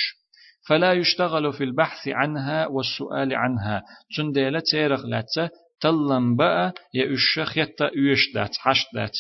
فلا 0.68 0.94
يشتغل 0.94 1.54
في 1.54 1.64
البحث 1.64 2.08
عنها 2.08 2.68
والسؤال 2.68 3.34
عنها. 3.36 3.84
تنديل 4.18 4.62
تيرغ 4.62 5.06
لاتسا 5.06 5.50
تلم 5.82 6.36
بقى 6.36 6.74
يأشخ 6.94 7.58
يتا 7.58 7.90
يش 7.96 8.34
دات 8.36 8.56
حش 8.58 8.86
دات. 8.94 9.12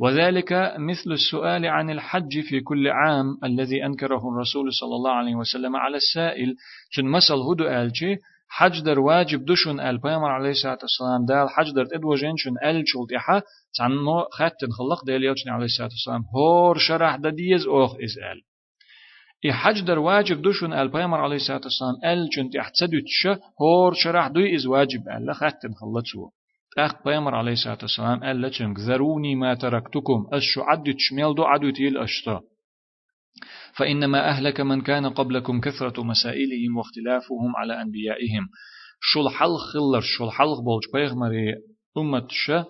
وذلك 0.00 0.52
مثل 0.78 1.12
السؤال 1.12 1.66
عن 1.66 1.90
الحج 1.90 2.40
في 2.40 2.60
كل 2.60 2.88
عام 2.88 3.26
الذي 3.44 3.86
أنكره 3.86 4.28
الرسول 4.32 4.72
صلى 4.72 4.96
الله 4.96 5.10
عليه 5.10 5.34
وسلم 5.34 5.76
على 5.76 5.96
السائل. 5.96 6.54
تن 6.96 7.04
مسل 7.04 7.34
هدو 7.34 7.64
آلجي 7.64 8.16
حج 8.56 8.82
در 8.82 8.98
واجب 8.98 9.44
دشون 9.44 9.80
آل 9.80 9.98
پیامبر 9.98 10.30
علیه 10.30 10.48
الصلاة 10.48 10.78
والسلام. 10.80 11.26
دال 11.26 11.48
حج 11.56 11.74
در 11.74 11.86
ادو 11.94 12.16
جنشون 12.16 12.56
آل 12.62 12.84
چولت 12.84 13.12
احا 13.12 13.40
تنمو 13.78 14.24
خاتن 14.32 14.70
خلق 14.78 15.04
دال 15.06 15.22
یوچن 15.22 15.50
علیه 15.50 15.62
الصلاة 15.62 15.88
والسلام. 15.88 16.24
هور 16.34 16.78
شرح 16.78 17.16
ددیز 17.16 17.66
اوخ 17.66 17.94
از 18.04 18.18
آل. 18.30 18.40
إي 19.44 19.50
حج 19.52 19.84
در 19.84 19.98
واجب 19.98 20.42
دوشن 20.42 20.72
البيامر 20.72 21.20
عليه 21.20 21.36
الصلاة 21.36 21.60
والسلام. 21.64 21.94
آل 22.04 22.28
جنت 22.36 22.56
احتسدت 22.56 23.06
شه 23.06 23.38
هور 23.60 23.94
شرح 23.94 24.28
دوي 24.28 24.56
إز 24.56 24.66
واجب. 24.66 25.08
ألا 25.08 25.32
خاتن 25.32 25.72
خلصو 25.80 26.30
أخ 26.78 27.02
بيامر 27.04 27.34
عليه 27.34 27.52
الصلاة 27.52 27.78
والسلام 27.82 28.24
ألا 28.24 28.46
لتنك 28.46 28.80
ذروني 28.80 29.34
ما 29.34 29.54
تركتكم 29.54 30.26
أشو 30.32 30.62
عدت 30.62 30.96
شميل 30.98 31.34
دو 31.34 31.44
يل 31.78 31.98
أشتا. 31.98 32.40
فإنما 33.76 34.28
أهلك 34.28 34.60
من 34.60 34.80
كان 34.80 35.06
قبلكم 35.06 35.60
كثرة 35.60 36.02
مسائلهم 36.02 36.76
واختلافهم 36.76 37.56
على 37.56 37.82
أنبيائهم. 37.82 38.48
شل 39.00 39.28
حلق 39.28 39.56
خلر 39.56 40.00
شل 40.00 40.30
حلق 40.30 40.60
بولج 40.60 40.84
بيغمري 40.94 41.54
أمة 41.98 42.28
شه 42.30 42.66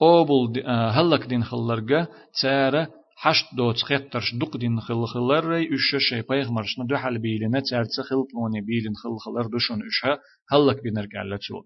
قابل 0.00 0.62
هلك 0.66 1.26
دين 1.26 1.44
خلرجة 1.44 2.08
تارة 2.42 2.88
حشت 3.16 3.54
دوت 3.56 3.82
خيترش 3.82 4.34
دوق 4.34 4.56
دين 4.56 4.80
خل 4.80 5.06
خلر 5.06 5.44
ري 5.48 5.68
اش 5.74 5.96
شي 5.98 6.22
بيغمرش 6.22 6.78
ندو 6.78 6.96
حل 6.96 7.18
بيلنا 7.18 7.62
تار 7.70 7.84
تخل 7.84 8.16
لوني 8.34 8.60
بيلن 8.60 8.94
خل 8.94 9.16
خلر 9.24 9.46
دوشون 9.46 9.78
اشها 9.86 10.18
هلك 10.52 10.82
بينرجالتو 10.82 11.62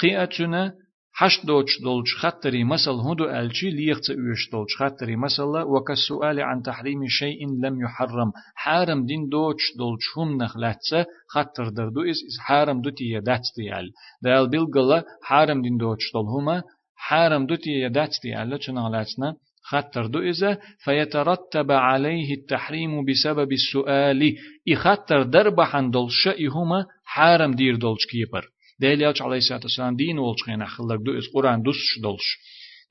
قياتنا 0.00 0.74
حشت 1.12 1.46
دوتش 1.46 1.80
دولش 1.82 2.16
خطري 2.16 2.64
مسل 2.64 2.90
هدو 3.06 3.24
ألشي 3.24 3.70
ليغت 3.70 4.10
أوش 4.10 4.50
دولش 4.52 4.76
خطري 4.76 5.16
مسل 5.16 5.52
وكالسؤال 5.72 6.40
عن 6.40 6.62
تحريم 6.62 7.00
شيء 7.08 7.40
لم 7.64 7.80
يحرم 7.80 8.32
حارم 8.54 9.06
دين 9.06 9.28
دوتش 9.28 9.62
دولش 9.78 10.04
هم 10.16 10.42
نخلاتسا 10.42 11.06
خطر 11.28 11.68
دردو 11.68 12.02
إس 12.02 12.16
إس 12.28 12.38
حارم 12.40 12.80
دوتي 12.82 13.04
يدات 13.04 13.42
ديال 13.56 13.90
دال 14.22 14.48
بلغلا 14.50 15.04
حارم 15.22 15.62
دين 15.62 15.76
دوتش 15.76 16.12
دول 16.14 16.26
هما 16.26 16.62
حارم 16.96 17.46
دوتي 17.46 17.70
يدات 17.70 18.14
ديال 18.22 18.50
لچنا 18.50 19.34
خطر 19.62 20.06
دو 20.06 20.18
إذا 20.18 20.58
فيترتب 20.84 21.70
عليه 21.70 22.34
التحريم 22.34 23.04
بسبب 23.04 23.52
السؤال. 23.52 24.34
إخطر 24.68 25.22
دربحن 25.22 25.90
دولش 25.90 26.28
إهما 26.28 26.86
حارم 27.04 27.54
دير 27.54 27.76
دولش 27.76 28.06
كيبر 28.10 28.44
ديل 28.80 29.02
يوش 29.02 29.22
عليه 29.22 29.36
الصلاة 29.36 29.60
والسلام 29.62 29.96
دين 29.96 30.18
ولش 30.18 30.42
خينا 30.42 30.66
خلق 30.66 31.02
دو 31.06 31.18
إس 31.18 31.24
قرآن 31.34 31.62
دوش 31.62 31.98
دولش 32.02 32.28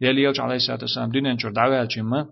ديل 0.02 0.18
يوش 0.18 0.40
عليه 0.40 0.56
الصلاة 0.56 0.80
والسلام 0.82 1.10
دين 1.12 1.26
انشر 1.26 1.52
دعوة 1.52 1.82
الجمة 1.82 2.28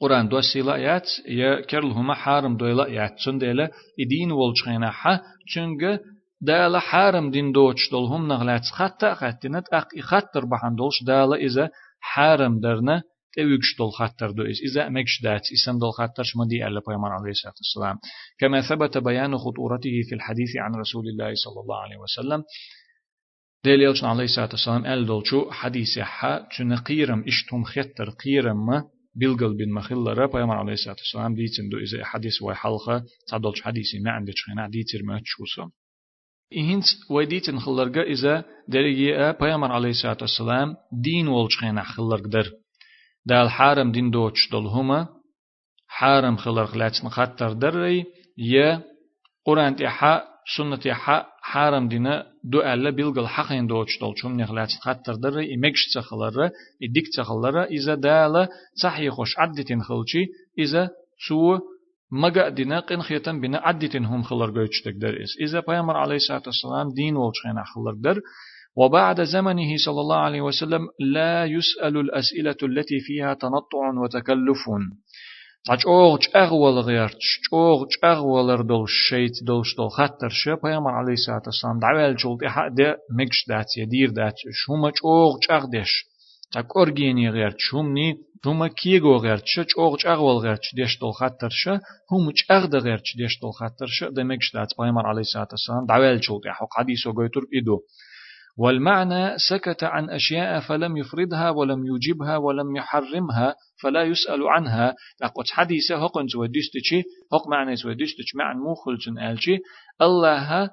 قرآن 0.00 0.28
دو 0.28 0.40
سيلا 0.40 0.76
يات 0.76 1.08
يا 1.28 1.60
كرل 1.60 1.90
هما 1.90 2.14
حارم 2.14 2.56
دويلا 2.56 2.88
يات 2.88 3.18
چون 3.24 3.38
ديلا 3.38 3.70
دين 4.08 4.32
ولش 4.32 4.62
خينا 4.64 4.90
حا 4.90 5.20
چونغ 5.54 5.98
دالا 6.40 6.78
حارم 6.78 7.30
دين 7.30 7.52
دوش 7.52 7.90
دول 7.90 8.04
هم 8.04 8.32
نغلات 8.32 8.64
خطا 8.64 9.14
خطنت 9.14 9.64
اق 9.72 9.88
خطر 10.00 10.44
بحن 10.44 10.74
دولش 10.74 11.02
دالا 11.06 11.36
إذا 11.36 11.70
حارم 12.00 12.60
درنا 12.60 13.02
تيوكش 13.32 13.76
دول 13.78 13.92
خطر 13.92 14.30
دو 14.30 14.42
إذا 14.42 14.88
مكش 14.88 15.22
دات 15.22 15.42
إسم 15.52 15.78
دول 15.78 15.92
خطر 15.92 16.22
شمدي 16.22 16.66
ألا 16.66 16.80
بيمان 16.88 17.12
عليه 17.12 17.30
الصلاة 17.30 17.54
والسلام 17.58 17.98
كما 18.38 18.60
ثبت 18.60 18.98
بيان 18.98 19.38
خطورته 19.38 20.02
في 20.08 20.14
الحديث 20.14 20.56
عن 20.56 20.74
رسول 20.74 21.08
الله 21.08 21.32
صلى 21.34 21.60
الله 21.60 21.76
عليه 21.76 21.96
وسلم 21.96 22.44
ديل 23.64 23.82
يلشن 23.82 24.06
عليه 24.06 24.24
الصلاة 24.24 24.48
والسلام 24.52 24.86
أل 24.86 25.06
دولشو 25.06 25.50
حديث 25.50 25.98
حا 25.98 26.46
چون 26.50 26.76
قيرم 26.76 27.24
إشتم 27.26 27.64
خطر 27.64 28.10
قيرم 28.10 28.84
بيلقل 29.14 29.56
بن 29.56 29.72
مخلرة 29.72 30.26
بيمان 30.26 30.58
عليه 30.58 30.72
الصلاة 30.72 30.96
والسلام 30.98 31.34
ديتن 31.34 31.68
دو 31.68 31.78
إذا 31.78 32.04
حديث 32.04 32.42
وي 32.42 32.54
حلقة 32.54 33.04
تعدلش 33.28 33.62
حديثي 33.62 33.98
ما 33.98 34.10
عندش 34.10 34.44
خنا 34.46 34.68
ديتر 34.68 35.02
ما 35.02 35.20
تشوسو 35.20 35.68
إهنس 36.56 36.84
وديتن 37.10 37.58
خلرقة 37.58 38.02
إذا 38.02 38.44
درجة 38.68 39.30
بيمان 39.40 39.70
عليه 39.70 39.90
الصلاة 39.90 40.18
والسلام 40.20 40.76
دين 41.02 41.28
ولش 41.28 41.56
خنا 41.58 41.82
خلرق 41.82 42.26
در 42.26 42.46
دال 43.26 43.48
حارم 43.48 43.92
دين 43.92 44.10
دوتش 44.10 44.48
دول 44.52 44.66
هما 44.66 45.08
حارم 45.88 46.36
خلر 46.36 46.66
خلاتن 46.66 47.08
خطر 47.08 47.52
دري 47.52 48.04
يا 48.38 48.82
قرآن 49.46 49.76
تحا 49.76 50.22
سنة 50.56 50.76
تحا 50.76 51.26
حارم 51.42 51.88
دينا 51.88 52.26
دو 52.44 52.60
ألا 52.60 52.90
بيلغل 52.90 53.28
حقين 53.28 53.66
دوتش 53.66 53.98
دول 54.00 54.14
شم 54.18 54.40
نخلاتن 54.40 54.78
خطر 54.80 55.14
دري 55.14 55.54
إمكش 55.54 55.92
تخلر 55.94 56.50
إديك 56.82 57.04
تخلر 57.16 57.62
إذا 57.62 57.94
دالا 57.94 58.48
صحي 58.82 59.10
خوش 59.10 59.38
عدتين 59.38 59.82
خلشي 59.82 60.26
إذا 60.58 60.90
سو 61.28 61.58
مجا 62.12 62.48
دينا 62.48 62.80
قن 62.80 63.02
خيتن 63.02 63.40
بنا 63.40 63.58
عدتين 63.58 64.04
هم 64.04 64.22
خلر 64.22 64.50
جوتش 64.50 64.82
تقدر 64.82 65.16
إذا 65.40 65.60
بيامر 65.60 65.96
عليه 65.96 66.16
الصلاة 66.16 66.42
والسلام 66.46 66.88
دين 66.94 67.16
والشين 67.16 67.64
خلر 67.64 67.92
در. 67.92 68.20
وبعد 68.76 69.24
زمنه 69.24 69.76
صلى 69.84 70.00
الله 70.00 70.16
عليه 70.16 70.40
وسلم 70.40 70.88
لا 71.00 71.44
يسأل 71.44 71.96
الأسئلة 71.96 72.56
التي 72.62 73.00
فيها 73.00 73.34
تنطع 73.34 74.00
وتكلف. 74.02 74.68
تاچوغ 75.66 76.18
چاغول 76.24 76.76
غيرتش 76.88 77.28
چوغ 77.46 77.78
چاغول 77.94 78.66
دول 78.70 78.86
شيت 79.08 79.36
دولش 79.46 79.74
دول 79.76 79.88
خطر 79.88 80.28
شه 80.28 80.56
پیامبر 80.56 80.90
علیه 81.00 81.16
الصلاه 81.18 81.42
والسلام 81.46 81.78
دعوال 81.78 82.16
چولت 82.16 82.40
ده 82.78 82.96
مگش 83.18 83.44
دات 83.48 83.76
يدير 83.76 84.10
دات 84.10 84.34
شوما 84.60 84.90
چوغ 84.90 85.32
چاغ 85.46 85.64
دش 85.74 85.92
تا 86.52 86.60
كورجيني 86.62 87.30
غير 87.30 87.54
شومني 87.58 88.18
هما 88.46 88.68
كيغو 88.68 89.16
غير 89.16 89.38
تش 89.38 89.60
چوغ 89.72 89.96
چاغول 89.96 90.36
غير 90.44 90.56
تش 90.56 90.74
دش 90.78 90.98
دول 91.00 91.12
خطر 91.12 91.48
شه 91.62 91.80
هم 92.10 92.32
چاغ 92.32 92.66
ده 92.66 92.78
غير 92.78 92.98
تش 92.98 93.16
دش 93.20 93.34
دول 93.42 93.52
خطر 93.52 93.86
شه 93.86 94.10
ده 94.10 94.22
مگش 94.22 94.50
دات 94.54 94.68
پیامبر 94.76 95.06
علیه 95.06 95.20
الصلاه 95.20 95.48
والسلام 95.50 95.86
دعوال 95.86 96.20
چولت 96.20 96.46
حق 96.46 96.72
حديثو 96.78 97.12
گوتر 97.12 97.40
ایدو 97.52 97.80
والمعنى 98.60 99.38
سكت 99.38 99.84
عن 99.84 100.10
أشياء 100.10 100.60
فلم 100.60 100.96
يفردها 100.96 101.50
ولم 101.50 101.86
يجيبها 101.86 102.36
ولم 102.36 102.76
يحرمها 102.76 103.54
فلا 103.82 104.02
يسأل 104.02 104.48
عنها. 104.48 104.94
لقد 105.22 105.44
حديثة 105.50 105.96
هقن 105.96 106.26
زودستشي 106.26 107.02
هق 107.32 107.48
معنى 107.48 107.76
زودستش 107.76 108.34
معنى 108.34 108.58
موخلتن 108.58 109.18
ألشي. 109.18 109.58
الله 110.02 110.70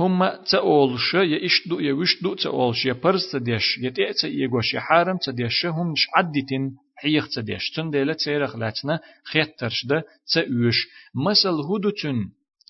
هم 0.00 0.28
تأولش 0.50 1.14
يا 1.14 1.46
إشدو 1.46 1.80
يا 1.80 1.92
وشدو 1.92 2.34
تأولش 2.34 2.86
يا 2.86 2.92
برز 2.92 3.32
تديش 3.32 3.78
يا 3.82 3.90
تأتى 3.90 4.28
يغوش 4.28 4.74
يا 4.74 4.80
حارم 4.80 5.16
تديش 5.26 5.66
هم 5.66 5.92
مش 5.92 6.06
عدتين 6.16 6.76
حيخ 6.96 7.28
تديش. 7.34 7.70
تن 7.70 7.90
ديلا 7.90 8.12
تيرخ 8.12 8.56
لاتنا 8.56 9.00
خيترش 9.32 9.86
ده 9.86 10.04
تأوش. 10.34 10.78
مثل 11.14 11.54
هدوتن 11.70 12.18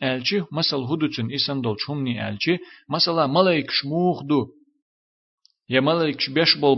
elçi 0.00 0.42
masal 0.50 0.82
huduçun 0.82 1.28
isan 1.28 1.64
dol 1.64 1.76
çumni 1.76 2.14
elçi 2.18 2.58
masala 2.88 3.28
malaik 3.28 3.70
şmuh 3.70 4.28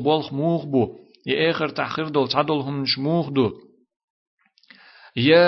bol 0.07 0.23
muh 0.41 0.63
bu 0.73 0.83
ya 1.29 1.37
eğer 1.45 1.71
tahir 1.81 2.09
dol 2.15 2.27
çadol 2.35 2.61
hum 2.67 2.79
şmuh 2.93 3.27
du 3.37 3.47
ya 5.29 5.45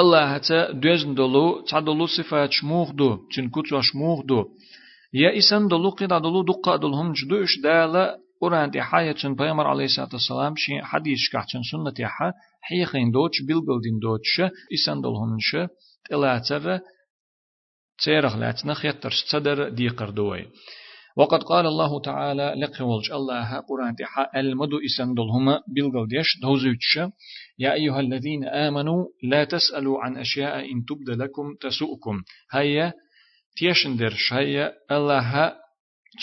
Allah 0.00 0.24
hata 0.34 0.58
dözn 0.84 1.10
dolu 1.20 1.64
çadolu 1.70 2.06
sıfat 2.16 2.52
şmuh 2.58 2.88
du 2.98 3.08
çün 3.32 3.46
kutsa 3.54 3.80
şmuh 3.88 4.18
du 4.28 4.38
ya 5.22 5.30
isan 5.40 5.62
dolu 5.72 5.90
qida 5.98 6.18
dolu 6.24 6.40
duqa 6.50 6.74
dol 6.82 6.94
hum 6.98 7.10
jdu 7.20 7.36
iş 7.46 7.54
dala 7.64 8.04
Kur'an 8.40 8.72
di 8.72 8.80
hayatın 8.80 9.32
Peygamber 9.36 9.66
aleyhissalatu 9.74 10.16
vesselam 10.16 10.54
şi 10.62 10.72
hadis 10.90 11.22
kahçın 11.32 11.62
sünnet 11.70 11.96
ya 12.04 12.08
ha 12.16 12.28
hiyin 12.68 13.08
doç 13.18 13.34
bilgildin 13.48 13.96
doç 14.06 14.26
isan 14.76 14.98
dol 15.04 15.16
hum 15.20 15.34
şe 15.48 15.62
تلاتر 16.08 16.80
تيرخ 18.02 18.36
لاتنا 18.36 18.74
خيتر 18.74 19.10
صدر 19.10 19.68
دي 19.68 19.88
قردوي 19.88 20.48
وقد 21.16 21.42
قال 21.42 21.66
الله 21.66 22.00
تعالى 22.00 22.54
لقولج 22.56 23.12
الله 23.12 23.60
قرآن 23.60 23.96
تحا 23.96 24.40
المدو 24.40 24.78
إسندلهما 24.86 25.60
بالقل 25.68 26.08
ديش 26.08 26.40
دوزوتش 26.42 26.98
يا 27.58 27.72
أيها 27.72 28.00
الذين 28.00 28.44
آمنوا 28.44 29.06
لا 29.22 29.44
تسألوا 29.44 30.00
عن 30.00 30.16
أشياء 30.16 30.72
إن 30.72 30.84
تبد 30.88 31.10
لكم 31.22 31.54
تسؤكم 31.60 32.22
هيا 32.52 32.92
تيشندرش 33.56 34.32
هيا 34.32 34.72
الله 34.90 35.52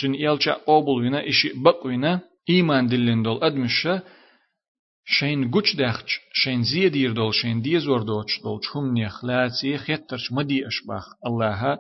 تن 0.01 0.15
إلشا 0.15 0.53
قابل 0.53 1.15
إشي 1.15 1.53
بقوينا 1.55 2.19
إيمان 2.49 2.87
دلين 2.87 3.23
دول 3.23 3.43
أدمشة 3.43 4.01
شين 5.05 5.51
گوچ 5.51 5.75
دخش 5.75 6.19
شين 6.33 6.63
زيدير 6.63 7.11
دول 7.11 7.33
شين 7.33 7.61
ديزور 7.61 8.03
دوش 8.03 8.41
دول 8.43 8.59
چهم 8.61 8.93
نيخ 8.93 9.25
لاتي 9.25 9.77
خيترش 9.77 10.31
مدي 10.31 10.67
أشباخ 10.67 11.05
الله 11.25 11.79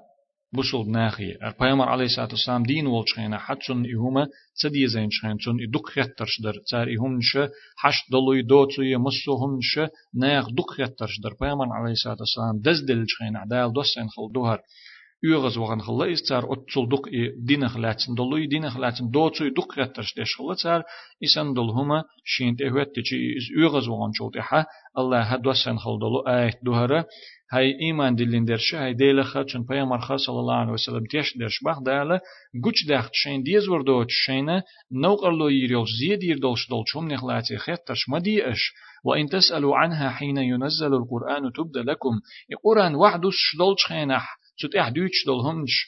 بوصل 0.53 0.91
ناخي 0.91 1.31
البيامر 1.43 1.89
عليه 1.89 2.05
الصلاة 2.05 2.27
والسلام 2.31 2.63
دين 2.63 2.87
والشخينا 2.87 3.37
حتشن 3.37 3.85
إهما 3.95 4.27
تدي 4.61 4.87
زين 4.87 5.09
شخين 5.11 5.39
شن 5.39 5.57
إدوك 5.67 5.89
خيترش 5.89 6.41
در. 6.43 6.53
تار 6.71 6.87
إهم 6.87 7.17
نشا 7.17 7.49
حش 7.77 7.97
دلوي 8.11 8.41
دوتو 8.41 8.81
يمسو 8.81 9.33
هم 9.35 9.57
نشا 9.57 9.89
ناخ 10.13 10.49
دوك 10.49 10.71
خيترش 10.71 11.19
در. 11.23 11.33
بيامر 11.41 11.73
عليه 11.73 11.91
الصلاة 11.91 12.17
والسلام 12.19 12.61
دز 12.65 12.85
دل 12.87 13.05
شخين 13.07 13.37
عدال 13.37 13.73
دوسين 13.73 14.09
خل 14.09 14.31
دوهر 14.33 14.59
يغز 15.23 15.57
وغن 15.57 15.81
خلا 15.81 16.13
إستار 16.13 16.53
أتصل 16.53 16.89
دق 16.89 17.09
دين 17.37 17.67
خلاتن 17.67 18.15
دلوي 18.17 18.47
دين 18.47 18.69
خلاتن 18.69 19.09
دوتسوي 19.09 19.49
دق 19.49 19.79
غترش 19.79 20.13
دش 20.19 20.35
خلا 20.37 20.55
تار 20.63 20.83
إسان 21.23 21.53
دل 21.53 21.69
هما 21.69 22.03
شين 22.25 22.55
تهوت 22.55 22.87
تجي 22.95 23.37
إز 23.37 23.43
يغز 23.57 23.87
وغن 23.87 24.11
شول 24.13 24.31
تحا 24.31 24.65
الله 24.97 25.21
هدوسن 25.21 25.77
خل 25.77 25.99
دلو 25.99 26.19
آيت 26.19 26.55
دوهرة 26.63 27.05
هاي 27.53 27.79
إيمان 27.81 28.15
دلين 28.15 28.45
درش 28.45 28.75
هاي 28.75 28.93
ديلا 28.93 29.23
خاتشن 29.23 29.63
بيامر 29.63 29.99
خاص 29.99 30.19
صلى 30.25 30.39
الله 30.39 30.55
عليه 30.55 30.71
وسلم 30.71 31.05
تيش 31.11 31.37
درش 31.37 31.63
بخ 31.65 31.79
دالا 31.79 32.19
گوچ 32.65 32.87
داخت 32.87 33.09
شين 33.13 33.43
ديز 33.43 33.69
وردوت 33.69 34.07
شينا 34.09 34.63
نوقر 34.91 35.31
لو 35.31 35.47
يريل 35.47 35.85
زيد 35.99 36.23
يردولش 36.23 36.69
دولشهم 36.69 37.11
نخلاتي 37.11 37.57
خيطرش 37.57 38.09
ما 38.09 38.19
دي 38.19 38.51
اش 38.51 38.73
وإن 39.03 39.25
تسألوا 39.29 39.77
عنها 39.77 40.09
حين 40.09 40.37
ينزل 40.37 40.93
القرآن 40.93 41.51
تبدأ 41.55 41.83
لكم 41.91 42.19
القرآن 42.51 42.95
وحدوش 42.95 43.55
دولش 43.57 43.85
خينح 43.85 44.40
تت 44.61 44.75
اح 44.75 44.89
دوتش 44.89 45.25
دولهمش 45.25 45.85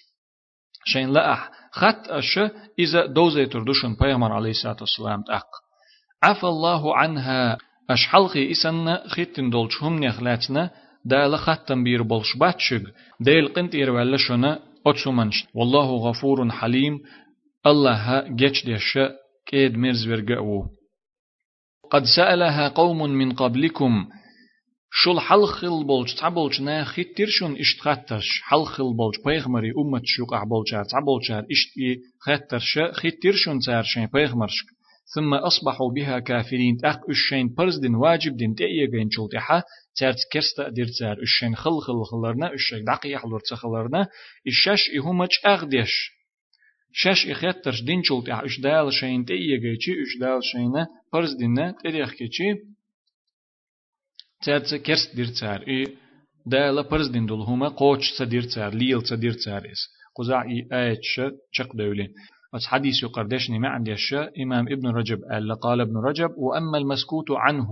شين 0.85 1.09
لا 1.09 1.33
اح 1.33 1.51
خط 1.71 2.07
اش 2.09 2.39
إذا 2.79 3.05
دوزي 3.05 3.45
تردوشن 3.45 3.95
بيامر 3.95 4.31
عليه 4.31 4.49
الصلاة 4.49 4.77
والسلام 4.81 5.21
تأق 5.21 5.47
عفى 6.23 6.43
الله 6.43 6.97
عنها 6.97 7.57
أش 7.89 8.07
حلقي 8.07 8.51
إسن 8.51 8.97
خيتن 9.07 9.49
دولشهم 9.49 10.03
نخلاتنا 10.03 10.69
دال 11.05 11.37
ختم 11.37 11.83
بير 11.83 12.01
بولش 12.01 12.37
باتشق 12.37 12.81
ديل 13.19 13.47
قنت 13.47 13.75
إير 13.75 13.91
ولا 13.91 14.17
شنا 14.17 14.59
أتسومنش 14.87 15.45
والله 15.53 15.85
غفور 15.85 16.49
حليم 16.51 16.99
الله 17.65 18.27
جيش 18.27 18.65
ديش 18.65 18.97
كيد 19.45 19.77
ورقعو 20.07 20.65
قد 21.91 22.03
سألها 22.15 22.67
قوم 22.67 23.11
من 23.11 23.33
قبلكم 23.33 24.09
شل 24.95 25.19
حلخل 25.19 25.83
بولج 25.83 26.13
تعبولج 26.19 26.61
نا 26.61 26.83
خيتيرشون 26.83 27.57
اشتخاترش 27.59 28.41
حلخل 28.43 28.93
بولج 28.97 29.15
بيغمري 29.25 29.71
أمت 29.77 30.01
شوق 30.05 30.33
أحبولجار 30.33 30.83
تعبولجار 30.83 31.45
اشتي 31.51 31.99
خاترش 32.19 32.79
خيتيرشون 32.93 33.59
تارشين 33.59 34.05
بيغمرشك 34.13 34.65
ثم 35.15 35.33
أصبحوا 35.33 35.91
بها 35.95 36.19
كافرين 36.19 36.77
أخ 36.85 36.97
الشين 37.09 37.53
برزدن 37.57 37.95
واجب 37.95 38.37
دين 38.37 38.55
تأيجين 38.55 39.09
شلتحا 39.11 39.61
تارت 39.95 40.17
كرستا 40.33 40.69
دير 40.69 40.87
تار 40.99 41.17
الشين 41.21 41.55
خل 41.55 41.79
خل 41.81 42.03
خلرنا 42.11 42.53
الشين 42.53 42.83
دقي 42.83 43.09
يحلور 43.09 43.39
تخلرنا 43.39 44.07
الشاش 44.47 44.89
إهمج 44.99 45.31
أغديش 45.47 46.11
شاش 46.91 47.27
إخيترش 47.27 47.81
دين 47.81 48.03
شلتحا 48.03 48.45
إش 48.45 48.59
دال 48.59 48.93
شين 48.93 49.25
تأيجيشي 49.25 49.91
إش 49.91 50.19
دال 50.19 50.39
شين 50.43 50.85
برزدن 51.13 51.73
تأيجيشي 54.45 54.69
تارت 54.69 54.85
كرست 54.85 55.15
دير 55.15 55.25
تار 55.25 55.63
إي 55.67 55.97
دال 56.45 56.83
برزدن 56.83 57.25
دول 57.25 57.41
هما 57.41 57.67
قوش 57.67 58.17
تدير 58.17 58.41
تار 58.41 58.73
ليل 58.73 59.01
تدير 59.01 59.33
تار 59.45 59.61
إس 59.71 59.89
قزعي 60.15 60.67
آيتش 60.73 61.21
شق 61.51 61.75
دولين 61.75 62.13
بس 62.53 62.65
حديث 62.65 63.03
يقردشني 63.03 63.59
ما 63.59 63.69
عندي 63.69 63.93
الشاء 63.93 64.43
إمام 64.43 64.67
ابن 64.67 64.87
رجب 64.87 65.19
قال 65.31 65.59
قال 65.59 65.81
ابن 65.81 65.97
رجب 65.97 66.29
وأما 66.37 66.77
المسكوت 66.77 67.31
عنه 67.31 67.67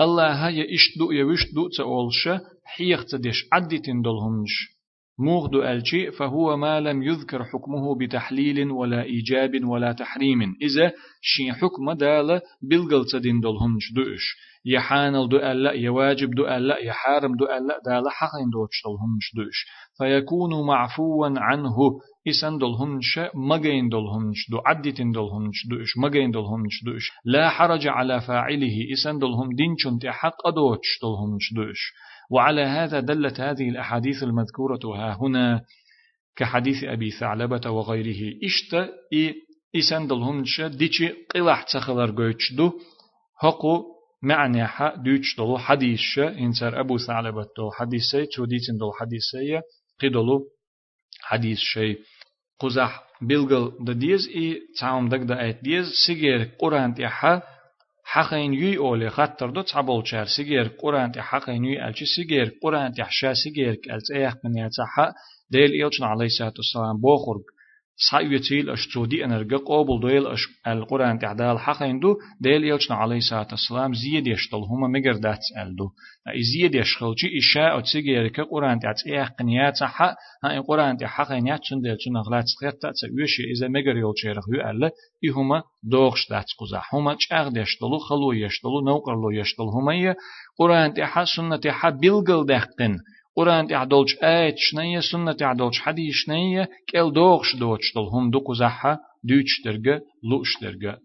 الله 0.00 0.48
هيا 0.48 0.74
إشدو 0.74 1.10
يوشدو 1.10 1.68
تأولش 1.68 2.28
حيخ 2.64 3.04
تدش 3.04 3.48
عدتين 3.52 4.02
دولهمش 4.02 4.79
موغدو 5.20 5.62
ألشي 5.62 6.10
فهو 6.10 6.56
ما 6.56 6.80
لم 6.80 7.02
يذكر 7.02 7.44
حكمه 7.44 7.98
بتحليل 8.00 8.70
ولا 8.70 9.02
إيجاب 9.02 9.64
ولا 9.64 9.92
تحريم. 9.92 10.40
إذا 10.62 10.92
شي 11.22 11.52
حكم 11.52 11.92
دال 11.92 12.40
بلغل 12.62 13.04
تدين 13.12 13.40
دولهمش 13.40 13.92
دوش. 13.92 14.36
يحانل 14.64 15.28
دو 15.28 15.36
ألا 15.36 15.72
يواجب 15.72 16.30
دو 16.30 16.46
ألا 16.46 16.78
يحارم 16.78 17.36
دو 17.36 17.44
ألا 17.44 17.80
دال 17.86 18.10
حقين 18.10 18.50
دوش 18.52 18.82
دولهمش 18.84 19.26
دوش. 19.36 19.66
فيكون 19.98 20.66
معفوا 20.66 21.28
عنه 21.36 21.76
إسان 22.28 22.58
دولهنش 22.58 23.18
مجين 23.34 23.88
دولهنش 23.88 24.50
دو 24.50 24.58
عدتين 24.66 25.12
دولهنش 25.12 25.66
دوش 25.70 25.96
مجين 25.96 26.30
دولهنش 26.30 26.84
دوش. 26.84 27.10
لا 27.24 27.48
حرج 27.48 27.86
على 27.86 28.20
فاعله 28.20 28.92
إسان 28.92 29.18
دولهم 29.18 29.48
دينشن 29.56 29.98
تحق 29.98 30.46
أدوش 30.46 30.98
دولهنش 31.02 31.52
دوش. 31.54 31.92
وعلى 32.30 32.62
هذا 32.62 33.00
دلت 33.00 33.40
هذه 33.40 33.68
الأحاديث 33.68 34.22
المذكورة 34.22 34.80
ها 34.84 35.18
هنا 35.20 35.64
كحديث 36.36 36.84
أبي 36.84 37.10
ثعلبة 37.10 37.70
وغيره. 37.70 38.34
إشت 38.44 38.74
إي 39.12 39.34
إسان 39.76 40.06
دولهنش 40.06 40.60
ديشي 40.60 41.08
قلح 41.34 41.62
تخلر 41.62 42.10
قويتش 42.10 42.52
دو 42.52 42.72
هقو 43.40 43.84
معنى 44.22 44.66
حق 44.66 44.94
دوش 44.94 45.36
دولو 45.36 45.58
حديث 45.58 46.18
إنسر 46.18 46.80
أبو 46.80 46.98
ثعلبة 46.98 47.46
دو 47.56 47.70
حديثي 47.70 48.26
توديتين 48.26 48.76
دول 48.76 48.92
حديثي 48.94 49.60
قدلو 50.02 50.46
حديث 51.22 51.58
شيء 51.58 51.98
قزح 52.60 53.02
بلغل 53.22 53.72
دا 53.80 53.92
ديز 53.92 54.28
إي 54.28 54.60
تعام 54.78 55.08
دك 55.08 55.20
دا 55.20 55.40
ايت 55.40 55.62
ديز 55.62 55.86
سيجير 56.06 56.50
قرآن 56.58 56.94
تيحا 56.94 57.42
حقين 58.09 58.53
يوي 58.53 58.77
أولي 58.77 59.09
خطر 59.09 59.49
دو 59.49 59.61
تعبول 59.61 60.07
شار 60.07 60.25
سيجير 60.25 60.67
قرآن 60.67 61.11
تيحا 61.11 61.39
حقين 61.39 61.65
يوي 61.65 61.87
ألشي 61.87 62.05
سيجير 62.05 62.57
قرآن 62.63 62.91
تيحشا 62.91 63.33
سيجير 63.33 63.75
كالت 63.75 64.11
ايح 64.11 64.33
من 64.43 64.57
يتحا 64.57 65.13
ديل 65.49 65.71
إيلشن 65.71 66.03
عليه 66.03 66.25
الصلاة 66.25 66.53
والسلام 66.57 67.01
بوخرق 67.01 67.45
سايوتيل 67.96 68.70
اش 68.70 68.88
تودي 68.94 69.24
انرجا 69.24 69.56
قابل 69.56 70.00
دويل 70.00 70.26
اش 70.26 70.40
القرآن 70.66 71.18
تعدال 71.18 71.58
حق 71.58 71.82
اندو 71.82 72.16
ديل 72.40 72.64
يلشنا 72.64 72.96
عليه 72.96 73.16
الصلاه 73.16 73.46
والسلام 73.50 73.94
زيد 73.94 74.26
يشتل 74.26 74.56
هما 74.56 74.88
مگر 74.88 75.12
دات 75.12 75.38
الدو. 75.62 75.88
زيد 76.52 76.74
يشخلچي 76.74 77.38
اشاء 77.38 77.78
اتسيجي 77.78 78.10
يرك 78.10 78.40
قرآن 78.40 78.78
تعت 78.80 79.06
إيه 79.06 79.34
قنيات 79.38 79.76
صح 79.76 80.02
ها 80.02 80.16
قرآن 80.68 80.96
تي 80.96 81.06
حق 81.06 81.32
نيات 81.32 81.60
چن 81.60 81.80
ديل 81.80 81.96
چن 81.96 82.16
غلات 82.16 82.44
سخت 82.44 82.76
تا 82.82 82.92
ويش 83.16 83.40
اذا 83.40 83.68
مگر 83.68 83.96
يول 83.96 84.14
چيرخ 84.14 84.44
يو 84.54 84.70
الله 84.70 84.90
يهما 85.22 85.62
دوغش 85.82 86.28
دات 86.30 86.44
قزا. 86.60 86.82
هما 86.92 87.14
چاغ 87.14 87.48
دشتلو 87.48 87.98
خلو 87.98 88.32
يشتلو 88.32 88.80
نوقرلو 88.80 89.30
يشتل 89.30 89.68
هما 89.76 90.14
قرآن 90.58 90.94
تي 90.94 91.04
حق 91.04 91.24
سنه 91.24 91.60
حق 91.66 91.94
بلغل 92.02 92.46
دقن 92.46 92.96
قرآن 93.40 93.66
تعدلش 93.66 94.16
آيت 94.22 94.54
شنية 94.58 95.00
سنة 95.12 95.32
تعدلش 95.32 95.80
حديث 95.80 96.14
شنية 96.14 96.68
كل 96.92 97.12
دوغش 97.12 97.56
دوغش 97.56 97.94
دل 97.94 98.00
هم 98.12 98.30
دوكو 98.30 98.54
زحا 98.54 98.98
دوش 99.24 99.62
درجة 99.64 100.00
لوش 100.30 100.60
درجة 100.62 100.98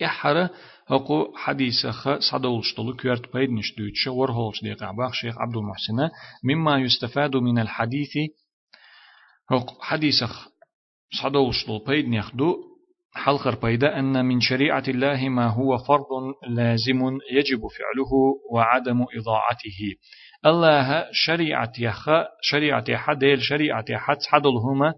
تحرى 0.00 0.48
هقو 0.86 1.36
حديث 1.36 1.86
خ 1.86 2.18
صدولش 2.18 2.74
دلو 2.76 2.96
كيرت 2.96 3.32
بيد 3.32 3.50
نش 3.50 3.74
دوتش 3.78 4.06
ورهولش 4.06 4.62
ديق 4.62 4.82
عباق 4.82 5.12
شيخ 5.14 5.38
عبد 5.38 5.56
المحسن 5.56 6.08
مما 6.44 6.78
يستفاد 6.78 7.36
من 7.36 7.58
الحديث 7.58 8.12
هقو 9.50 9.74
حديث 9.80 10.24
خ 10.24 10.48
صدولش 11.22 11.66
دل 11.66 11.80
بيد 11.86 12.08
نخدو 12.08 12.70
حلقر 13.14 13.54
بيدا 13.54 13.98
أن 13.98 14.24
من 14.24 14.40
شريعة 14.40 14.84
الله 14.88 15.28
ما 15.28 15.46
هو 15.46 15.78
فرض 15.78 16.06
لازم 16.48 17.00
يجب 17.32 17.60
فعله 17.78 18.12
وعدم 18.52 19.04
إضاعته 19.16 19.80
الله 20.46 21.06
شريعة 21.12 21.72
يخا 21.78 22.28
شريعة 22.42 22.96
حديل 22.96 23.42
شريعة 23.42 23.84
حد 23.96 24.16
حدل 24.28 24.56
هما 24.64 24.94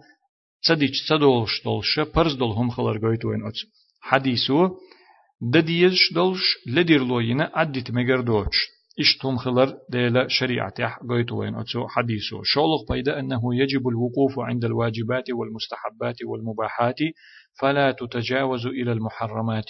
تصديق 0.63 0.91
تصدولش 0.91 1.65
دولش 1.65 2.01
پرز 2.01 2.35
دول 2.35 2.51
هم 2.51 2.71
خلر 2.71 2.99
گويتوين 2.99 3.47
أتس 3.47 3.67
حديثو 4.01 4.71
دديش 5.41 6.13
دولش 6.15 6.43
لدير 6.67 7.05
لوينا 7.05 7.51
عدت 7.55 7.91
دوش. 7.91 8.57
اشتهم 9.01 9.37
خلر 9.37 9.75
ديلا 9.91 10.29
شريعة 10.29 10.75
قويتوين 11.09 11.55
أتسو 11.55 11.89
حديثو 11.89 12.43
شولق 12.43 12.93
بيدا 12.93 13.21
أنه 13.21 13.41
يجب 13.55 13.89
الوقوف 13.89 14.39
عند 14.39 14.65
الواجبات 14.65 15.31
والمستحبات 15.31 16.17
والمباحات 16.25 16.99
فلا 17.61 17.93
تتجاوز 17.93 18.67
إلى 18.67 18.93
المحرمات. 18.93 19.67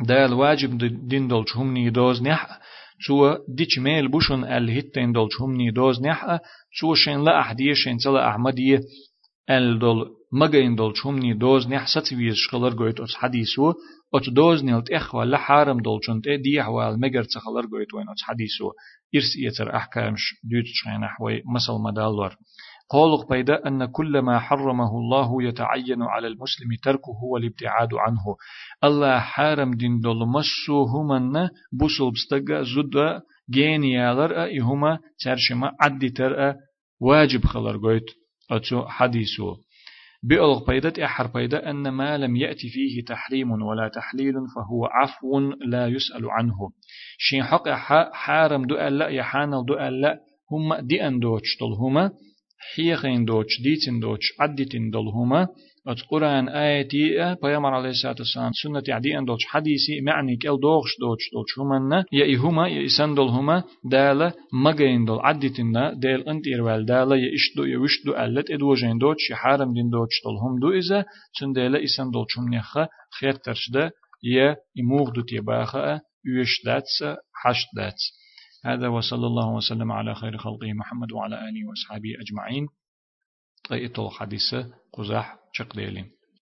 دا 0.00 0.26
الواجب 0.26 0.78
دين 1.08 1.28
دولش 1.28 1.56
هم 1.56 1.72
نيدوز 1.72 2.22
نح 2.22 2.60
سو 3.06 3.36
ديش 3.48 3.78
ميل 3.78 4.08
بوشن 4.08 4.44
الهتين 4.44 5.12
دول 5.12 5.28
شهمني 5.38 5.70
دوز 5.70 6.02
نحا 6.02 6.40
سو 6.80 6.94
شين 6.94 7.24
لا 7.24 7.40
أحدية 7.40 7.72
شين 7.74 7.96
تلا 7.96 8.28
أحمدية 8.28 8.80
ال 9.50 9.78
دول 9.78 10.10
مغين 10.32 10.76
دول 10.76 10.96
شهمني 10.96 11.34
دوز 11.34 11.68
نح 11.68 11.86
ستويز 11.86 12.34
شخلر 12.34 12.76
قويت 12.78 13.00
أس 13.00 13.14
حديثو 13.14 13.72
أت 14.14 14.30
دوز 14.30 14.64
نيلت 14.64 14.90
إخوة 14.90 15.24
لحارم 15.24 15.80
دول 15.80 16.00
شنت 16.02 16.28
دي 16.28 16.60
أحوال 16.60 17.00
مغر 17.00 17.24
تخلر 17.24 17.66
قويت 17.72 17.94
وين 17.94 18.08
أس 18.08 18.22
حديثو 18.22 18.70
إرس 19.14 19.36
يتر 19.36 19.76
أحكامش 19.76 20.20
دوت 20.44 20.64
شين 20.64 21.04
أحوي 21.04 21.42
مسل 21.54 21.72
مدالور 21.84 22.36
قولق 22.90 23.28
بيدا 23.28 23.66
أن 23.66 23.84
كل 23.84 24.18
ما 24.18 24.38
حرمه 24.38 24.98
الله 24.98 25.42
يتعين 25.42 26.02
على 26.02 26.26
المسلم 26.26 26.68
تركه 26.82 27.24
والابتعاد 27.32 27.88
عنه. 27.94 28.36
الله 28.84 29.18
حارم 29.18 29.70
دين 29.70 30.00
دول. 30.00 30.28
مسو 30.28 30.84
همنا 30.84 31.50
بوسل 31.72 32.10
بستغا 32.10 32.62
زد 32.62 33.22
جينيالر 33.50 34.44
إهما 34.60 34.98
ترشما 35.24 35.72
عدي 35.80 36.10
تر 36.10 36.54
واجب 37.00 37.44
خلر 37.44 37.76
قويت. 37.76 38.10
أتو 38.50 38.88
حديثو. 38.88 39.56
بألغ 40.24 40.66
بيدت 40.66 40.98
أحر 40.98 41.26
بيدا 41.26 41.70
أن 41.70 41.88
ما 41.88 42.18
لم 42.18 42.36
يأتي 42.36 42.68
فيه 42.68 43.04
تحريم 43.04 43.52
ولا 43.52 43.88
تحليل 43.88 44.34
فهو 44.56 44.86
عفو 44.86 45.40
لا 45.66 45.86
يسأل 45.86 46.30
عنه. 46.30 46.70
شين 47.18 47.44
حق 47.44 47.68
حارم 48.12 48.62
دو 48.62 48.74
ألا 48.74 49.08
يحانل 49.08 49.64
دو 49.64 49.74
ألا 49.74 50.18
هم 50.52 50.74
دي 50.74 51.06
أندوش 51.06 51.58
هما. 51.80 52.10
حيقين 52.74 53.24
دوتش 53.24 53.62
ديتين 53.62 54.00
دوتش 54.00 54.26
عدتين 54.40 54.90
دلهما 54.90 55.48
ات 55.86 56.00
قرآن 56.10 56.48
آياتي 56.48 57.36
بيامر 57.42 57.74
عليه 57.74 57.90
الصلاة 57.90 58.14
والسلام 58.18 58.52
سنة 58.62 58.94
عدي 58.94 59.18
أن 59.18 59.24
دوتش 59.24 59.44
حديثي 59.46 60.00
معني 60.00 60.36
كل 60.36 60.60
دوغش 60.60 60.90
دوتش 61.00 61.24
دوتش 61.32 61.58
هما 61.58 62.04
يا 62.12 62.24
إهما 62.34 62.68
يا 62.68 62.86
إسان 62.86 63.14
دول 63.14 63.28
هما 63.28 63.64
دالة 63.84 64.32
مغين 64.52 65.04
دول 65.04 65.20
عدتين 65.20 65.72
دال 65.72 66.28
انت 66.28 66.44
إروال 66.54 66.86
دالة 66.86 67.16
يا 67.16 67.34
إشدو 67.34 67.64
يا 67.64 67.78
وشدو 67.78 68.12
ألت 68.12 68.50
إدوجين 68.50 68.98
دوتش 68.98 69.30
يا 69.30 69.56
دين 69.56 69.90
دوتش 69.90 70.16
دول 70.24 70.36
هم 70.42 70.58
دو 70.60 70.70
إذا 70.70 71.04
سن 71.40 71.52
دالة 71.52 71.84
إسان 71.84 72.10
دول 72.10 72.26
شم 72.28 72.54
نخا 72.54 72.88
خير 73.20 73.32
ترشده 73.32 73.90
يا 74.22 74.56
إموغ 74.80 75.10
دو 75.10 75.20
تيباخا 75.20 76.00
يوش 76.24 76.62
داتس 76.66 76.98
حشت 77.42 77.68
داتس 77.76 78.21
هذا 78.64 78.88
وصلى 78.88 79.26
الله 79.26 79.54
وسلم 79.54 79.92
على 79.92 80.14
خير 80.14 80.38
خلقه 80.38 80.72
محمد 80.72 81.12
وعلى 81.12 81.48
آله 81.48 81.68
وأصحابه 81.68 82.14
أجمعين. 82.20 82.68
طيب 83.68 83.92
حديثة 84.10 84.74
قزح 84.92 85.38
شق 85.52 85.76